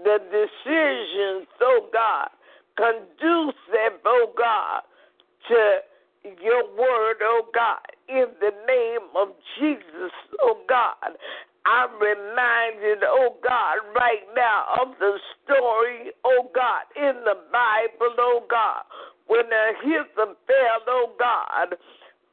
[0.03, 2.27] the decisions, oh God,
[2.75, 4.81] conducive, oh God,
[5.47, 5.79] to
[6.43, 7.79] your word, oh God,
[8.09, 9.29] in the name of
[9.59, 11.15] Jesus, oh God.
[11.65, 18.43] I'm reminded, oh God, right now of the story, oh God, in the Bible, oh
[18.49, 18.83] God,
[19.27, 20.35] when Ahithophel,
[20.87, 21.75] oh God,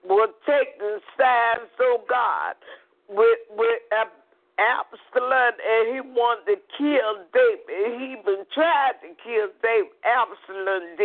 [0.05, 2.55] was taking sides, oh God,
[3.09, 4.07] with with uh,
[4.57, 8.01] Absalom, and he wanted to kill David.
[8.01, 9.93] He even tried to kill David.
[10.01, 10.96] Absalom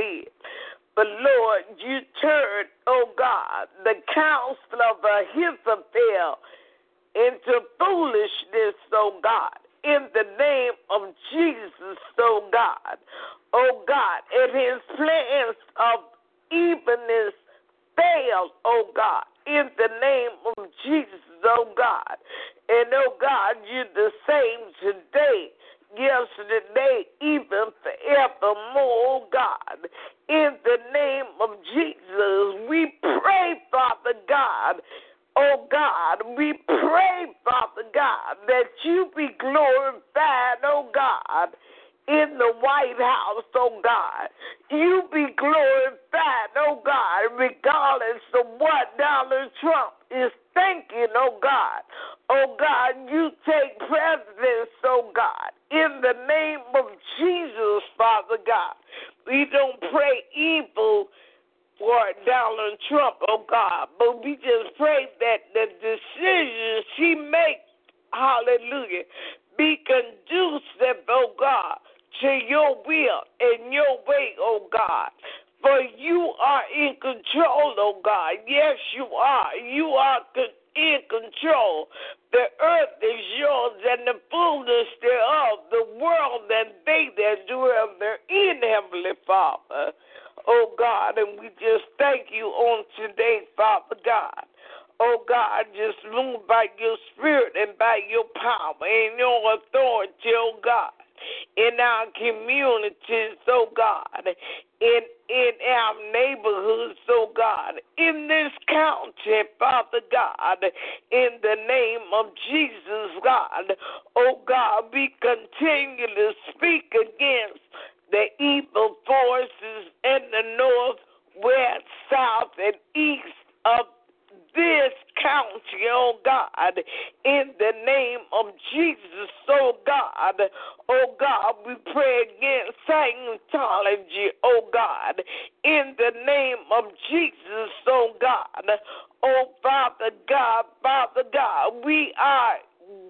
[126.12, 126.84] oh God,
[127.26, 130.42] in the name of Jesus, oh God.
[130.90, 135.22] Oh God, we pray against Scientology, oh God,
[135.64, 138.78] in the name of Jesus, oh God.
[139.24, 142.58] Oh Father God, Father God, we are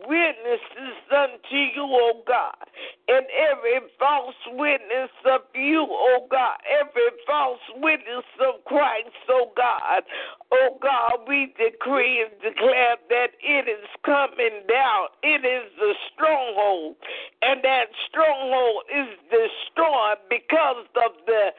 [0.08, 2.66] witnesses unto you, O God,
[3.08, 10.04] and every false witness of you, O God, every false witness of Christ, O God,
[10.52, 15.08] O God, we decree and declare that it is coming down.
[15.24, 16.96] It is the stronghold,
[17.42, 21.52] and that stronghold is destroyed because of the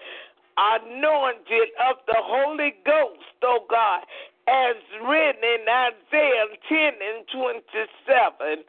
[0.56, 4.04] anointing of the Holy Ghost, oh God,
[4.48, 4.76] as
[5.06, 8.64] written in Isaiah 10 and 27.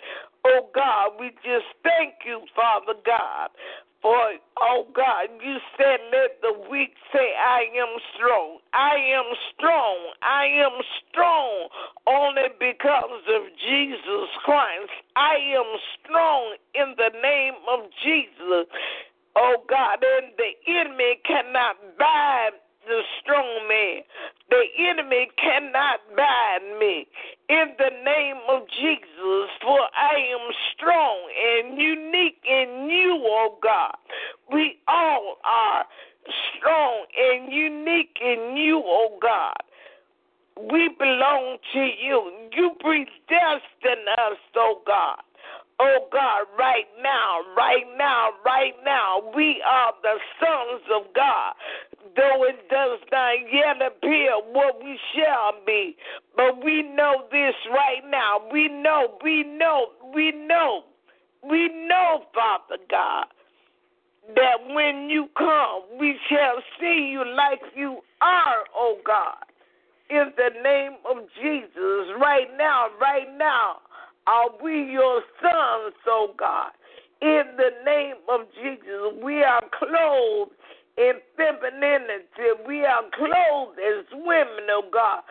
[0.46, 3.50] Oh God, we just thank you, Father God,
[4.02, 8.60] for, oh God, you said, let the weak say, I am strong.
[8.74, 9.98] I am strong.
[10.22, 10.76] I am
[11.10, 11.70] strong
[12.06, 14.92] only because of Jesus Christ.
[15.16, 18.68] I am strong in the name of Jesus.
[19.36, 22.54] Oh God, and the enemy cannot bind
[22.88, 24.02] the strong man.
[24.50, 27.08] The enemy cannot bind me.
[27.50, 33.96] In the name of Jesus, for I am strong and unique in you, oh God.
[34.52, 35.86] We all are
[36.58, 39.58] strong and unique in you, oh God.
[40.72, 42.32] We belong to you.
[42.56, 45.20] You predestined us, oh God.
[45.80, 51.54] Oh God, right now, right now, right now, we are the sons of God.
[52.16, 55.96] Though it does not yet appear what we shall be,
[56.36, 58.42] but we know this right now.
[58.52, 60.84] We know, we know, we know,
[61.42, 63.26] we know, Father God,
[64.36, 69.38] that when you come, we shall see you like you are, oh God.
[70.10, 73.78] In the name of Jesus, right now, right now
[74.28, 76.72] are we your sons, oh God?
[77.22, 80.52] In the name of Jesus, we are clothed
[80.98, 82.64] in femininity.
[82.68, 85.22] We are clothed as women, oh God.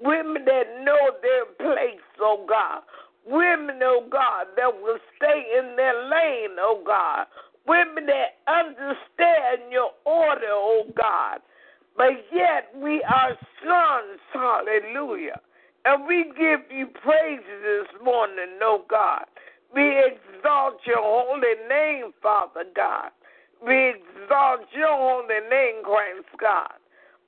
[0.00, 2.82] Women that know their place, oh God.
[3.26, 7.26] Women, oh God, that will stay in their lane, oh God.
[7.66, 11.40] Women that understand your order, oh God.
[11.96, 15.40] But yet we are sons, hallelujah.
[15.84, 19.24] And we give you praise this morning, oh God.
[19.74, 23.10] We exalt your holy name, Father God.
[23.64, 26.74] We exalt your holy name, Christ God.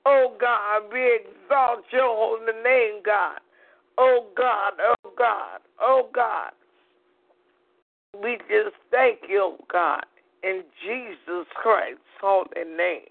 [0.07, 3.41] Oh God, we exalt your holy name, God.
[3.99, 6.53] Oh God, oh God, oh God.
[8.23, 10.05] We just thank you, God,
[10.45, 12.47] in Jesus Christ's holy
[12.77, 13.03] name.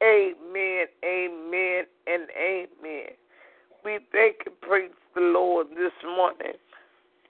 [0.00, 3.16] Amen, amen, and amen
[3.84, 6.54] we thank and praise the Lord this morning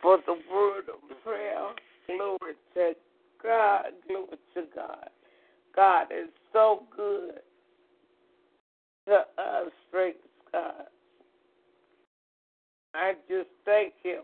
[0.01, 1.69] for the word of prayer.
[2.07, 2.95] Glory to
[3.43, 3.87] God.
[4.07, 5.11] Glory to God.
[5.75, 7.41] God is so good
[9.09, 10.15] to us, praise
[10.53, 10.87] God.
[12.95, 14.23] I just thank Him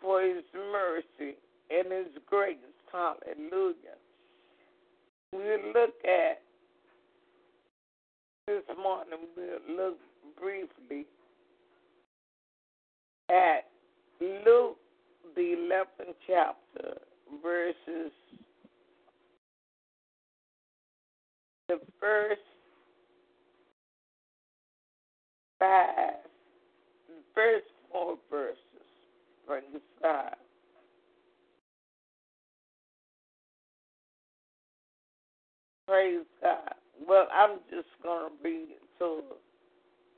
[0.00, 1.36] for His mercy
[1.70, 2.56] and His grace.
[2.90, 3.98] Hallelujah.
[5.32, 6.40] We look at
[8.46, 9.98] this morning, we'll look
[10.40, 11.06] briefly
[13.30, 13.66] at
[14.20, 14.78] Luke,
[15.36, 16.98] the 11th chapter,
[17.42, 18.12] verses
[21.68, 22.40] the first
[25.58, 26.14] five,
[27.08, 28.56] the first four verses.
[29.46, 29.64] Praise
[30.02, 30.36] God.
[35.88, 36.74] Praise God.
[37.08, 38.82] Well, I'm just going to read it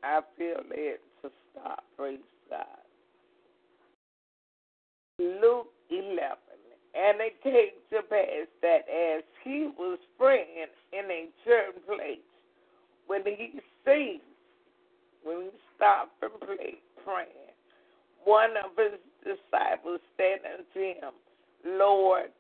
[0.05, 1.85] I feel led to stop.
[1.99, 2.82] Praise God.
[5.23, 6.19] Luke 11.
[6.95, 12.19] And it came to pass that as he was praying in a certain place,
[13.07, 14.23] when he ceased,
[15.23, 16.77] when he stopped from praying,
[18.25, 21.13] one of his disciples said unto him,
[21.65, 22.31] Lord,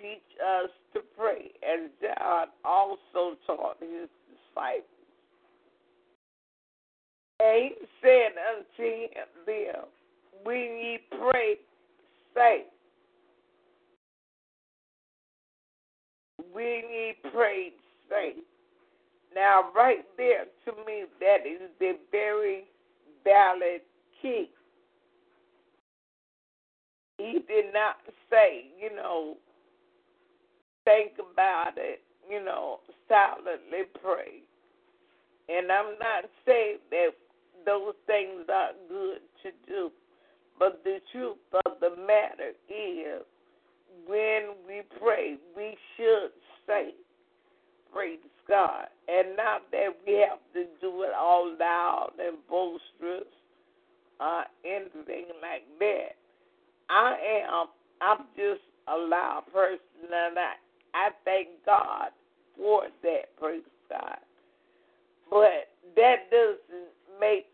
[0.00, 4.84] teach us to pray, as God also taught his disciples.
[7.40, 9.84] And he said unto them,
[10.44, 11.56] When ye pray,
[12.38, 12.64] say,
[16.52, 17.72] when ye pray,
[18.08, 18.34] say.
[19.34, 22.64] Now, right there to me, that is the very
[23.24, 23.82] valid
[24.22, 24.48] key.
[27.18, 27.96] He did not
[28.30, 29.36] say, you know,
[30.84, 32.78] think about it, you know,
[33.08, 34.42] silently pray.
[35.48, 37.10] And I'm not saying that
[37.66, 39.90] those things are good to do.
[40.58, 43.22] But the truth of the matter is,
[44.06, 46.30] when we pray, we should
[46.66, 46.94] say,
[47.92, 48.18] Praise
[48.48, 48.86] God.
[49.08, 53.26] And not that we have to do it all loud and boisterous
[54.20, 56.16] or anything like that.
[56.90, 57.16] I
[57.46, 57.66] am,
[58.00, 59.78] I'm just a loud person,
[60.12, 60.52] and I,
[60.94, 62.08] I thank God
[62.56, 64.18] for that, praise God.
[65.30, 66.88] But that doesn't
[67.20, 67.46] make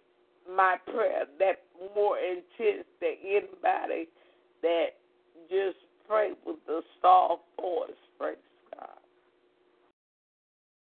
[0.49, 1.63] my prayer that
[1.95, 4.09] more intense than anybody
[4.65, 4.87] that
[5.51, 5.77] just
[6.09, 8.37] pray with a soft voice, praise
[8.75, 8.89] God.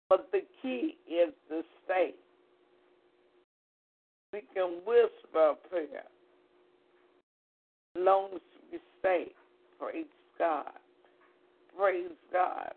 [0.10, 2.12] But the key is to stay.
[4.34, 6.04] We can whisper a prayer
[7.98, 8.42] long as
[8.72, 9.28] we stay.
[9.80, 10.06] Praise
[10.38, 10.66] God.
[11.78, 12.72] Praise God.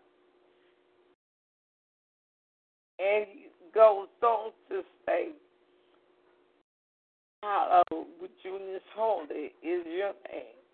[2.99, 5.29] And he goes on to say,
[7.43, 10.64] Hallowed, uh, Junius Holy is your name.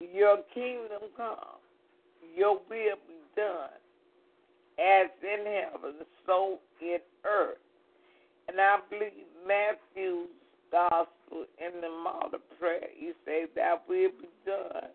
[0.00, 1.36] Your kingdom come,
[2.36, 3.70] your will be done,
[4.78, 5.94] as in heaven,
[6.26, 7.56] so in earth.
[8.48, 9.12] And I believe
[9.46, 10.28] Matthew's
[10.70, 14.90] gospel in the model prayer, he says that will be done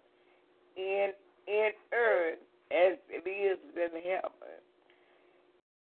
[0.78, 1.10] in
[1.48, 2.40] in earth
[2.72, 4.62] as it is in heaven.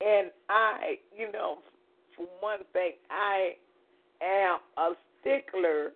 [0.02, 1.60] And I, you know,
[2.16, 3.54] for one thing, I
[4.22, 5.92] am a stickler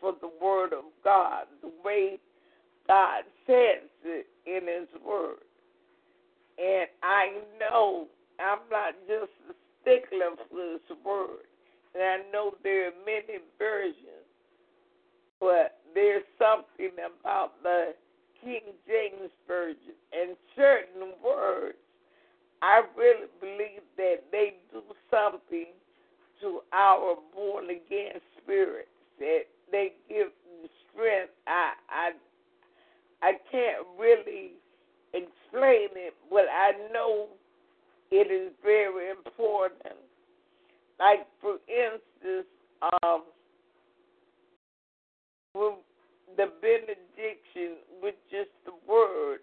[0.00, 2.18] for the Word of God, the way
[2.86, 5.44] God says it in His Word.
[6.58, 8.06] And I know
[8.38, 11.46] I'm not just a stickler for His Word.
[11.94, 14.26] And I know there are many versions,
[15.40, 17.94] but there's something about the
[18.42, 21.76] King James Version and certain words.
[22.62, 25.66] I really believe that they do something
[26.40, 28.88] to our born again spirits.
[29.18, 30.28] That they give
[30.62, 31.32] the strength.
[31.46, 32.10] I I
[33.22, 34.52] I can't really
[35.12, 37.28] explain it, but I know
[38.10, 39.98] it is very important.
[40.98, 42.46] Like for instance,
[43.02, 43.22] um,
[46.36, 49.38] the benediction, which is the word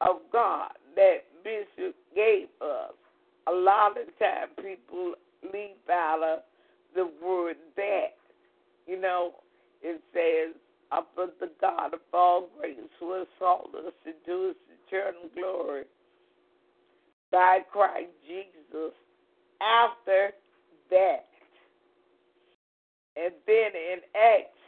[0.00, 2.94] of God that Bishop gave us.
[3.46, 5.14] A lot of time people
[5.52, 6.38] leave out of
[6.94, 8.14] the word that.
[8.86, 9.34] You know,
[9.84, 10.56] it says,
[10.90, 14.56] up the God of all grace who has called us into his
[14.88, 15.84] eternal glory
[17.30, 18.92] by Christ Jesus
[19.60, 20.30] after
[20.90, 21.26] that.
[23.16, 24.58] And then in Acts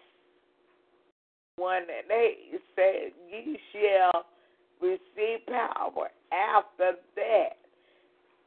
[1.56, 4.24] 1 and 8, it says, Ye shall
[4.80, 7.56] receive power after that.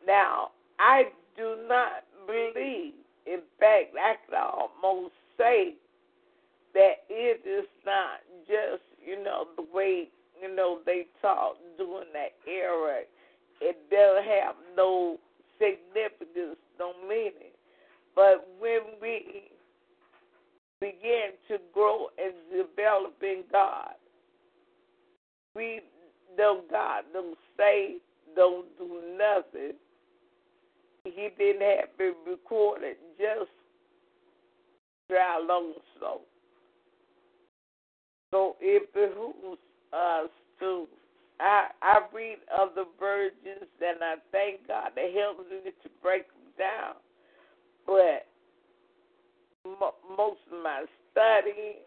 [0.06, 1.04] Now, I
[1.36, 2.94] do not believe,
[3.26, 5.76] in fact, I can almost say
[6.80, 10.08] that it is not just, you know, the way,
[10.42, 13.02] you know, they taught during that era.
[13.60, 15.18] It doesn't have no
[15.60, 17.52] significance, no meaning.
[18.16, 19.52] But when we
[20.80, 23.96] begin to grow and develop in God,
[25.54, 25.82] we
[26.38, 27.98] know God don't say,
[28.38, 29.74] don't do nothing.
[31.04, 33.52] He didn't have it recorded, just
[35.10, 36.22] try long slow.
[38.32, 39.60] So it behooves
[39.94, 40.88] us to.
[41.40, 46.54] I I read other versions and I thank God that helps me to break them
[46.58, 46.96] down.
[47.86, 48.28] But
[50.18, 51.80] most of my study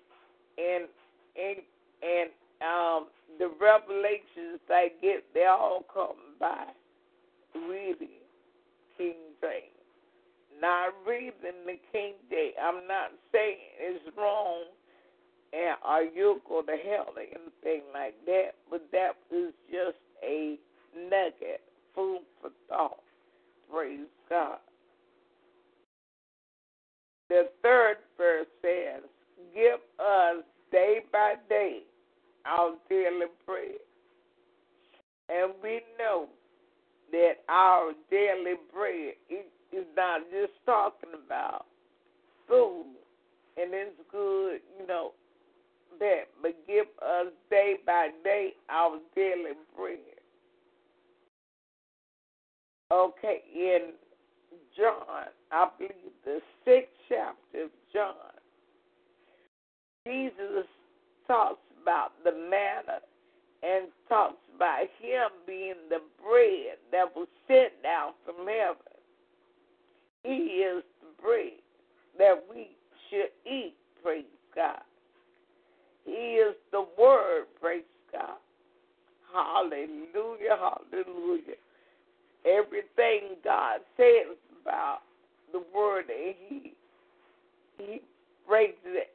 [0.59, 0.89] and
[1.37, 1.59] and
[2.03, 2.31] and
[2.63, 3.07] um
[3.39, 6.65] the revelations I get, they all come by
[7.55, 8.21] reading
[8.99, 9.73] King James.
[10.61, 11.33] Not reading
[11.67, 12.55] the King James.
[12.63, 14.65] I'm not saying it's wrong
[15.53, 20.59] and are you going to hell or anything like that, but that is just a
[20.97, 21.61] nugget,
[21.95, 23.01] food for thought.
[23.71, 24.59] Praise God.
[27.29, 29.03] The third verse says,
[29.55, 31.81] Give us day by day
[32.47, 33.81] our daily bread.
[35.29, 36.27] And we know
[37.11, 41.67] that our daily bread is not just talking about
[42.49, 42.87] food
[43.57, 45.13] and it's good, you know,
[46.03, 49.99] that, but give us day by day our daily bread.
[52.93, 53.93] Okay, in
[54.77, 58.15] John, I believe the sixth chapter of John,
[60.07, 60.67] Jesus
[61.29, 62.99] talks about the manna
[63.63, 68.77] and talks about him being the bread that was sent down from heaven.
[70.25, 71.63] He is the bread
[72.19, 72.71] that we
[73.09, 74.25] should eat, praise
[74.55, 74.83] God.
[76.05, 78.39] He is the Word, praise God.
[79.33, 81.57] Hallelujah, hallelujah.
[82.45, 84.99] Everything God says about
[85.53, 86.73] the Word, and He
[87.79, 88.01] He
[88.47, 89.11] brings it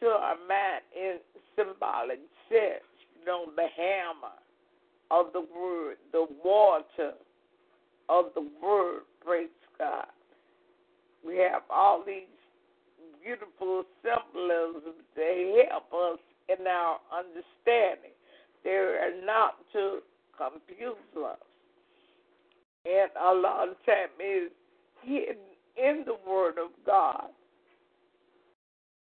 [0.00, 1.18] to our mind in
[1.56, 2.18] symbolic
[2.48, 2.84] sense.
[3.18, 4.34] You know, the hammer
[5.10, 7.12] of the Word, the water
[8.08, 9.48] of the Word, praise
[9.78, 10.06] God.
[11.26, 12.22] We have all these
[13.26, 16.18] beautiful symbolisms that help us
[16.48, 18.14] in our understanding.
[18.62, 19.98] They are not to
[20.38, 21.38] confuse us.
[22.84, 24.52] And a lot of time is
[25.02, 25.42] hidden
[25.76, 27.30] in the Word of God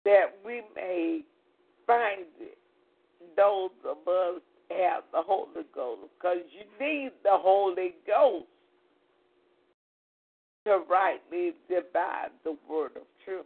[0.05, 1.22] that we may
[1.86, 2.57] find it.
[3.36, 8.45] Those of us have the Holy Ghost because you need the Holy Ghost
[10.66, 13.45] to rightly divide the word of truth.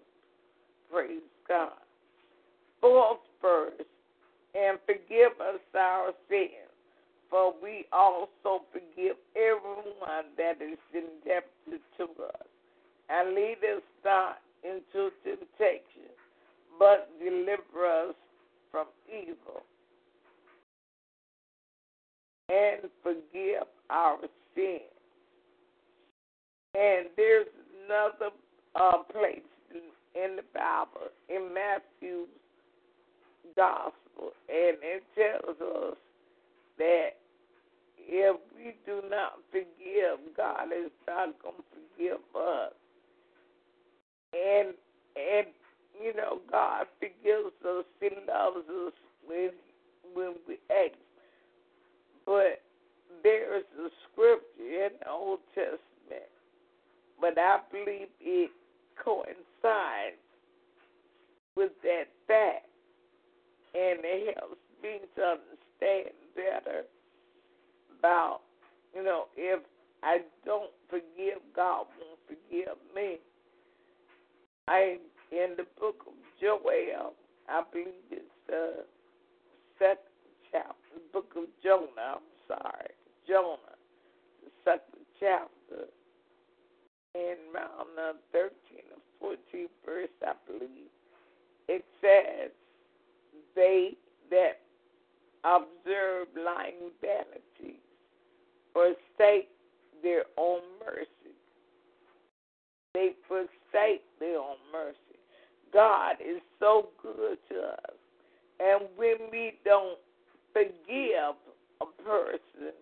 [0.91, 1.71] Praise God.
[2.81, 3.73] Fourth verse,
[4.55, 6.71] and forgive us our sins,
[7.29, 12.47] for we also forgive everyone that is indebted to us.
[13.09, 16.09] And lead us not into temptation,
[16.77, 18.15] but deliver us
[18.71, 19.63] from evil.
[22.49, 24.17] And forgive our
[24.55, 24.81] sins.
[26.75, 27.47] And there's
[27.85, 28.31] another
[28.75, 29.41] uh, place
[30.15, 32.29] in the Bible, in Matthew's
[33.55, 35.97] Gospel, and it tells us
[36.77, 37.09] that
[37.97, 42.73] if we do not forgive, God is not going to forgive us.
[44.33, 44.73] And
[45.15, 45.47] and
[46.01, 47.85] you know, God forgives us.
[47.99, 48.93] He loves us
[49.27, 49.51] when
[50.13, 50.95] when we act.
[52.25, 52.61] But
[53.23, 56.29] there is a scripture in the Old Testament,
[57.19, 58.51] but I believe it
[59.03, 60.19] coincides
[61.55, 62.67] with that fact,
[63.73, 66.83] and it helps me to understand better
[67.99, 68.41] about,
[68.95, 69.59] you know, if
[70.03, 73.17] I don't forgive, God won't forgive me.
[74.67, 74.97] I
[75.31, 77.13] in the book of Joel,
[77.47, 78.85] I believe it's the
[79.77, 79.97] second
[80.51, 82.17] chapter, the book of Jonah.
[82.17, 82.93] I'm sorry,
[83.27, 83.75] Jonah,
[84.43, 85.85] the second chapter,
[87.15, 88.51] in around the 13
[89.21, 90.91] or 14 verse, I believe.
[91.67, 92.51] It says,
[93.55, 93.97] "They
[94.29, 94.61] that
[95.43, 97.81] observe lying vanities
[98.73, 99.49] forsake
[100.01, 101.35] their own mercy.
[102.93, 105.19] They forsake their own mercy.
[105.71, 107.95] God is so good to us.
[108.59, 109.99] And when we don't
[110.53, 111.35] forgive
[111.81, 112.73] a person,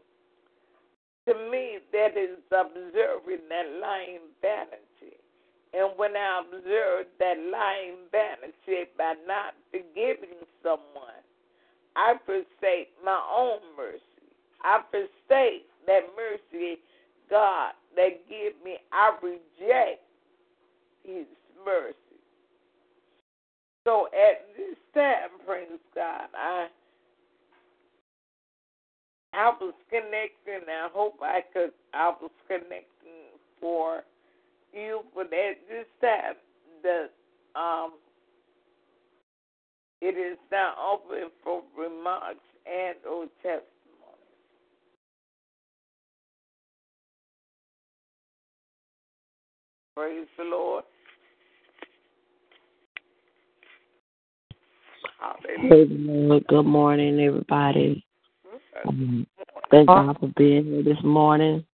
[1.28, 5.20] to me, that is observing that lying vanity.
[5.74, 11.22] And when I observe that lying vanity by not forgiving someone,
[11.96, 14.02] I forsake my own mercy.
[14.64, 16.80] I forsake that mercy,
[17.30, 18.78] God, that give me.
[18.94, 20.02] I reject
[21.04, 21.26] His
[21.66, 21.96] mercy.
[23.86, 26.68] So at this time, praise God, I
[29.38, 30.68] I was connecting.
[30.68, 31.70] I hope I could.
[31.94, 34.02] I was connecting for
[34.74, 36.34] you, but at this time,
[36.82, 37.10] the
[37.60, 37.94] um,
[40.02, 43.62] it is now open for remarks and or testimonies.
[49.96, 50.84] Praise the Lord.
[55.60, 56.48] Lord.
[56.48, 58.07] Good morning, everybody.
[59.70, 61.66] Thank God for being here this morning.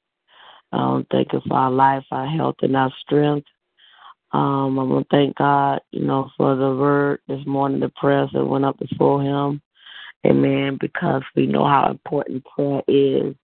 [0.73, 3.47] Um, thank you for our life, our health, and our strength.
[4.33, 8.31] Um, I want to thank God, you know, for the word this morning, the prayers
[8.33, 9.61] that went up before Him.
[10.27, 10.79] Amen.
[10.81, 13.35] Because we know how important prayer is,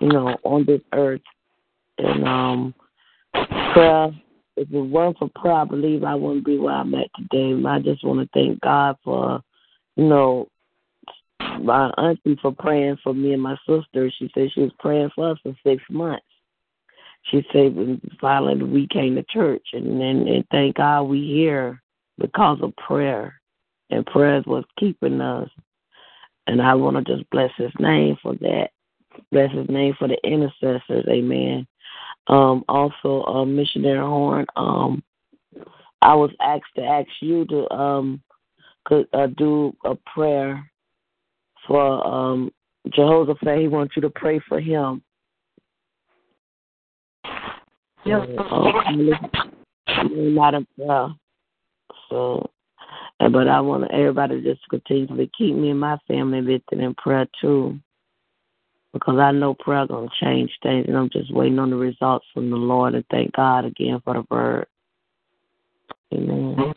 [0.00, 1.22] you know, on this earth.
[1.98, 2.74] And um,
[3.72, 4.12] prayer
[4.56, 7.60] if it weren't for prayer, I believe I wouldn't be where I'm at today.
[7.66, 9.40] I just want to thank God for,
[9.96, 10.48] you know,
[11.60, 14.10] my auntie for praying for me and my sister.
[14.10, 16.24] She said she was praying for us for six months.
[17.30, 21.80] She said finally we came to church, and then and thank God we here
[22.18, 23.40] because of prayer,
[23.90, 25.48] and prayer is what's keeping us.
[26.46, 28.70] And I want to just bless His name for that.
[29.30, 31.06] Bless His name for the intercessors.
[31.08, 31.66] Amen.
[32.26, 34.46] Um, also, uh, missionary Horn.
[34.56, 35.02] Um,
[36.00, 38.22] I was asked to ask you to um,
[38.84, 40.68] could uh, do a prayer
[41.66, 42.52] for um,
[42.90, 43.58] Jehoshaphat.
[43.58, 45.02] He wants you to pray for him.
[48.04, 48.26] Yes.
[48.38, 48.62] Uh,
[50.04, 51.08] not a, uh,
[52.08, 52.50] So,
[53.18, 56.94] but I want everybody just to continue to keep me and my family lifted in
[56.94, 57.78] prayer too,
[58.92, 62.50] because I know prayer gonna change things, and I'm just waiting on the results from
[62.50, 62.94] the Lord.
[62.94, 64.66] And thank God again for the word.
[66.12, 66.74] Amen.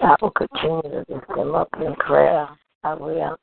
[0.00, 2.48] I will continue to lift them up in prayer.
[2.84, 3.38] I will.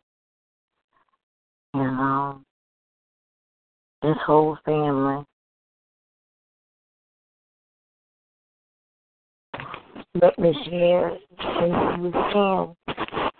[1.73, 2.45] And um,
[4.03, 5.25] this whole family.
[10.21, 12.75] Let me missionary, and you can,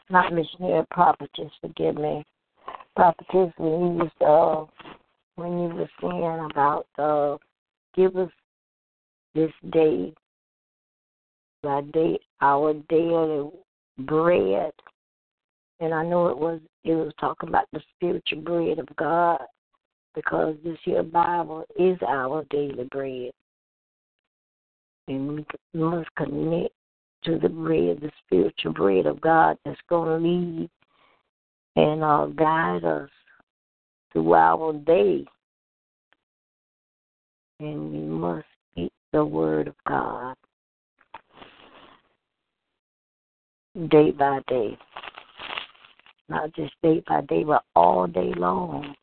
[0.10, 2.24] not missionary, prophetess, forgive me.
[2.96, 4.88] Prophetess, when you was, uh,
[5.36, 7.38] when you were saying about, uh,
[7.96, 8.30] give us
[9.36, 10.14] this day,
[11.64, 13.50] our day, our daily
[14.00, 14.72] bread.
[15.84, 19.42] And I know it was, it was talking about the spiritual bread of God
[20.16, 23.32] because this here Bible is our daily bread.
[25.10, 26.72] And we must connect
[27.26, 30.70] to the bread, the spiritual bread of God that's going to lead
[31.76, 33.10] and uh, guide us
[34.14, 35.26] through our day.
[37.60, 40.36] And we must eat the Word of God
[43.90, 44.78] day by day.
[46.30, 48.96] Not just day by day, but all day long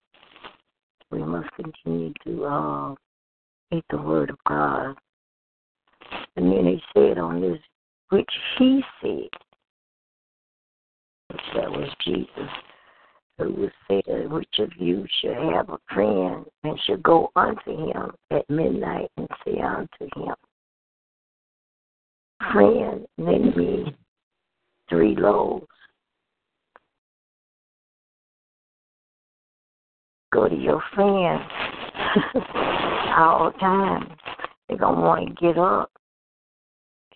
[1.11, 2.95] we must continue to uh,
[3.73, 4.95] eat the word of God.
[6.37, 7.59] And then he said on this,
[8.11, 9.29] which he said,
[11.29, 12.51] which that was Jesus,
[13.39, 18.13] who was said, which of you should have a friend and should go unto him
[18.31, 20.35] at midnight and say unto him,
[22.53, 23.95] Friend, lend me
[24.89, 25.67] three loaves
[30.33, 31.43] go to your friends
[33.17, 34.17] all the time.
[34.69, 35.91] They're going to want to get up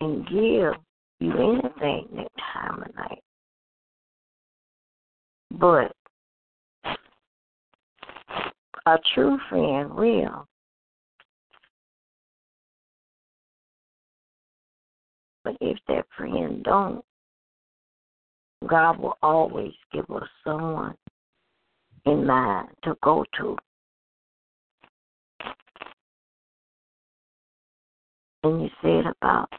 [0.01, 0.73] and give
[1.19, 3.23] you anything that time of night.
[5.51, 5.93] But
[8.85, 10.47] a true friend will.
[15.43, 17.05] But if that friend don't,
[18.67, 20.95] God will always give us someone
[22.05, 23.57] in mind to go to.
[28.43, 29.49] And you said about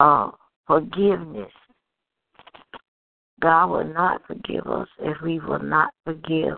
[0.00, 0.30] uh,
[0.66, 1.52] forgiveness.
[3.40, 6.56] God will not forgive us if we will not forgive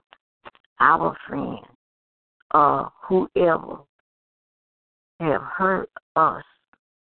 [0.80, 1.58] our friend
[2.54, 3.78] or whoever
[5.20, 6.42] have hurt us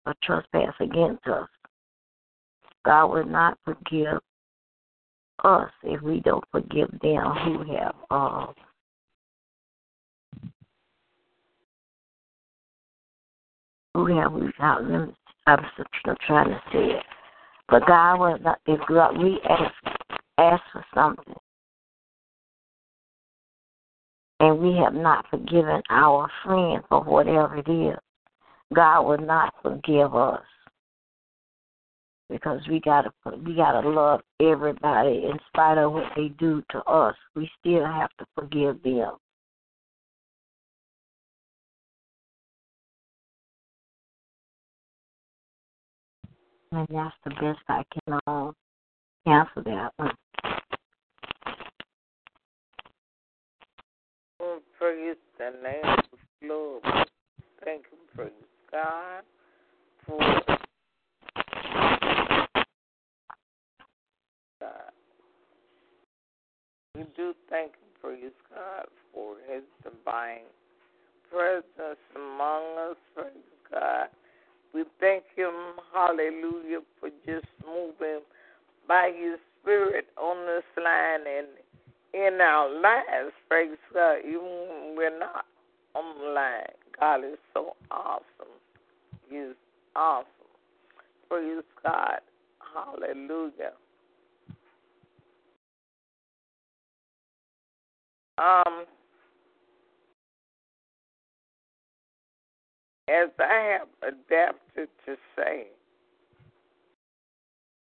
[0.06, 1.50] or trespass against us.
[2.86, 4.20] God will not forgive
[5.44, 8.48] us if we don't forgive them who have uh,
[13.94, 15.18] who have without limits.
[15.48, 15.60] I'm
[16.26, 17.04] trying to say it,
[17.70, 18.60] but God will not.
[18.66, 19.74] If we ask
[20.38, 21.36] ask for something,
[24.40, 27.98] and we have not forgiven our friend for whatever it is,
[28.74, 30.42] God will not forgive us
[32.30, 33.12] because we gotta
[33.46, 37.16] we gotta love everybody in spite of what they do to us.
[37.36, 39.14] We still have to forgive them.
[46.72, 48.52] And that's the best I can uh,
[49.26, 50.12] answer that one.
[54.42, 56.84] Oh, praise the name of the Lord.
[57.64, 58.32] Thank you, praise
[58.72, 59.24] God,
[60.06, 60.20] for
[64.60, 64.92] God.
[66.96, 70.48] We do thank Him, praise God, for His divine
[71.30, 73.34] presence among us, praise
[73.72, 74.08] God.
[74.74, 75.52] We thank Him,
[75.93, 78.22] hallelujah, for just moving
[78.88, 81.48] by His Spirit on this line and
[82.14, 85.46] in our lives, praise God, even when we're not
[85.96, 86.64] on the line.
[86.98, 88.56] God is so awesome.
[89.30, 89.56] He's
[89.98, 90.28] awesome.
[91.28, 92.20] Praise God.
[92.74, 93.74] Hallelujah.
[98.38, 98.86] Um,
[103.08, 105.68] as I have adapted to say,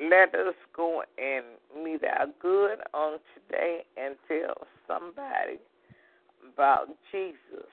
[0.00, 1.44] let us go and
[1.84, 5.58] meet our good on today and tell somebody
[6.52, 7.68] about Jesus.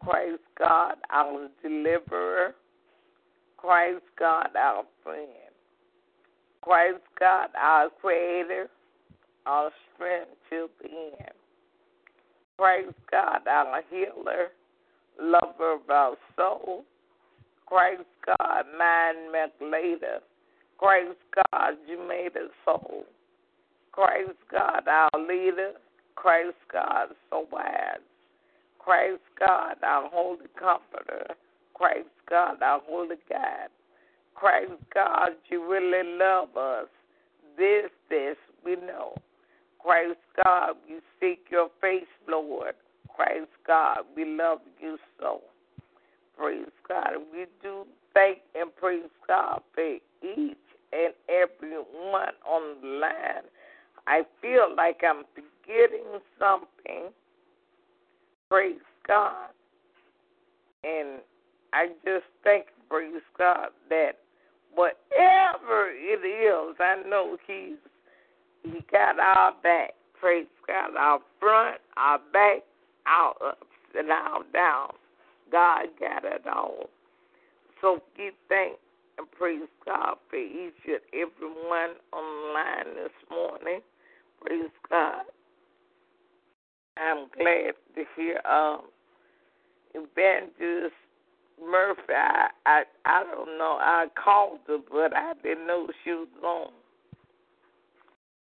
[0.00, 2.54] Christ God, our deliverer.
[3.56, 5.28] Christ God, our friend.
[6.60, 8.68] Christ God, our creator
[9.46, 11.32] our strength till the end.
[12.58, 14.48] Praise God, our healer,
[15.20, 16.84] lover of our soul.
[17.66, 20.20] Praise God, months later.
[20.78, 23.04] Praise God, you made us whole.
[23.92, 25.72] Praise God, our leader.
[26.16, 27.98] Praise God, so wise.
[28.84, 31.26] Praise God, our holy comforter.
[31.76, 33.68] Praise God, our holy God.
[34.36, 36.88] Praise God, you really love us.
[37.56, 39.14] This, this we know.
[39.84, 42.74] Praise God, we seek your face, Lord.
[43.14, 45.40] Praise God, we love you so.
[46.38, 47.10] Praise God.
[47.32, 47.84] We do
[48.14, 50.56] thank and praise God for each
[50.92, 53.44] and every one on the line.
[54.06, 57.12] I feel like I'm forgetting something.
[58.50, 59.48] Praise God.
[60.82, 61.20] And
[61.72, 64.18] I just thank praise God that
[64.74, 67.78] whatever it is, I know He's
[68.64, 69.94] He got our back.
[70.18, 72.62] Praise God, our front, our back,
[73.06, 73.66] our ups
[73.96, 74.92] and our downs.
[75.52, 76.88] God got it all.
[77.80, 78.78] So give thanks
[79.18, 83.80] and praise God for each and every one online this morning.
[84.40, 85.24] Praise God.
[86.96, 88.82] I'm glad to hear um,
[89.94, 90.94] Evangelist
[91.62, 92.00] Murphy.
[92.08, 93.76] I, I I don't know.
[93.80, 96.72] I called her, but I didn't know she was on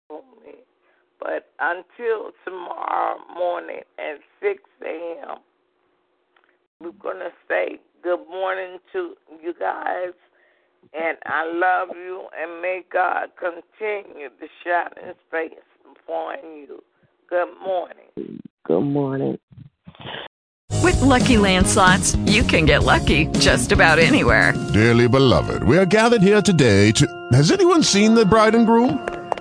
[0.10, 0.56] for me.
[1.20, 5.38] But until tomorrow morning at 6 a.m.,
[6.82, 10.14] we're going to say good morning to you guys.
[10.94, 15.52] And I love you, and may God continue to shine his face
[15.86, 16.82] upon you.
[17.30, 18.40] Good morning.
[18.66, 19.38] Good morning.
[20.82, 24.54] With Lucky Land slots, you can get lucky just about anywhere.
[24.74, 27.30] Dearly beloved, we are gathered here today to.
[27.34, 29.06] Has anyone seen the bride and groom?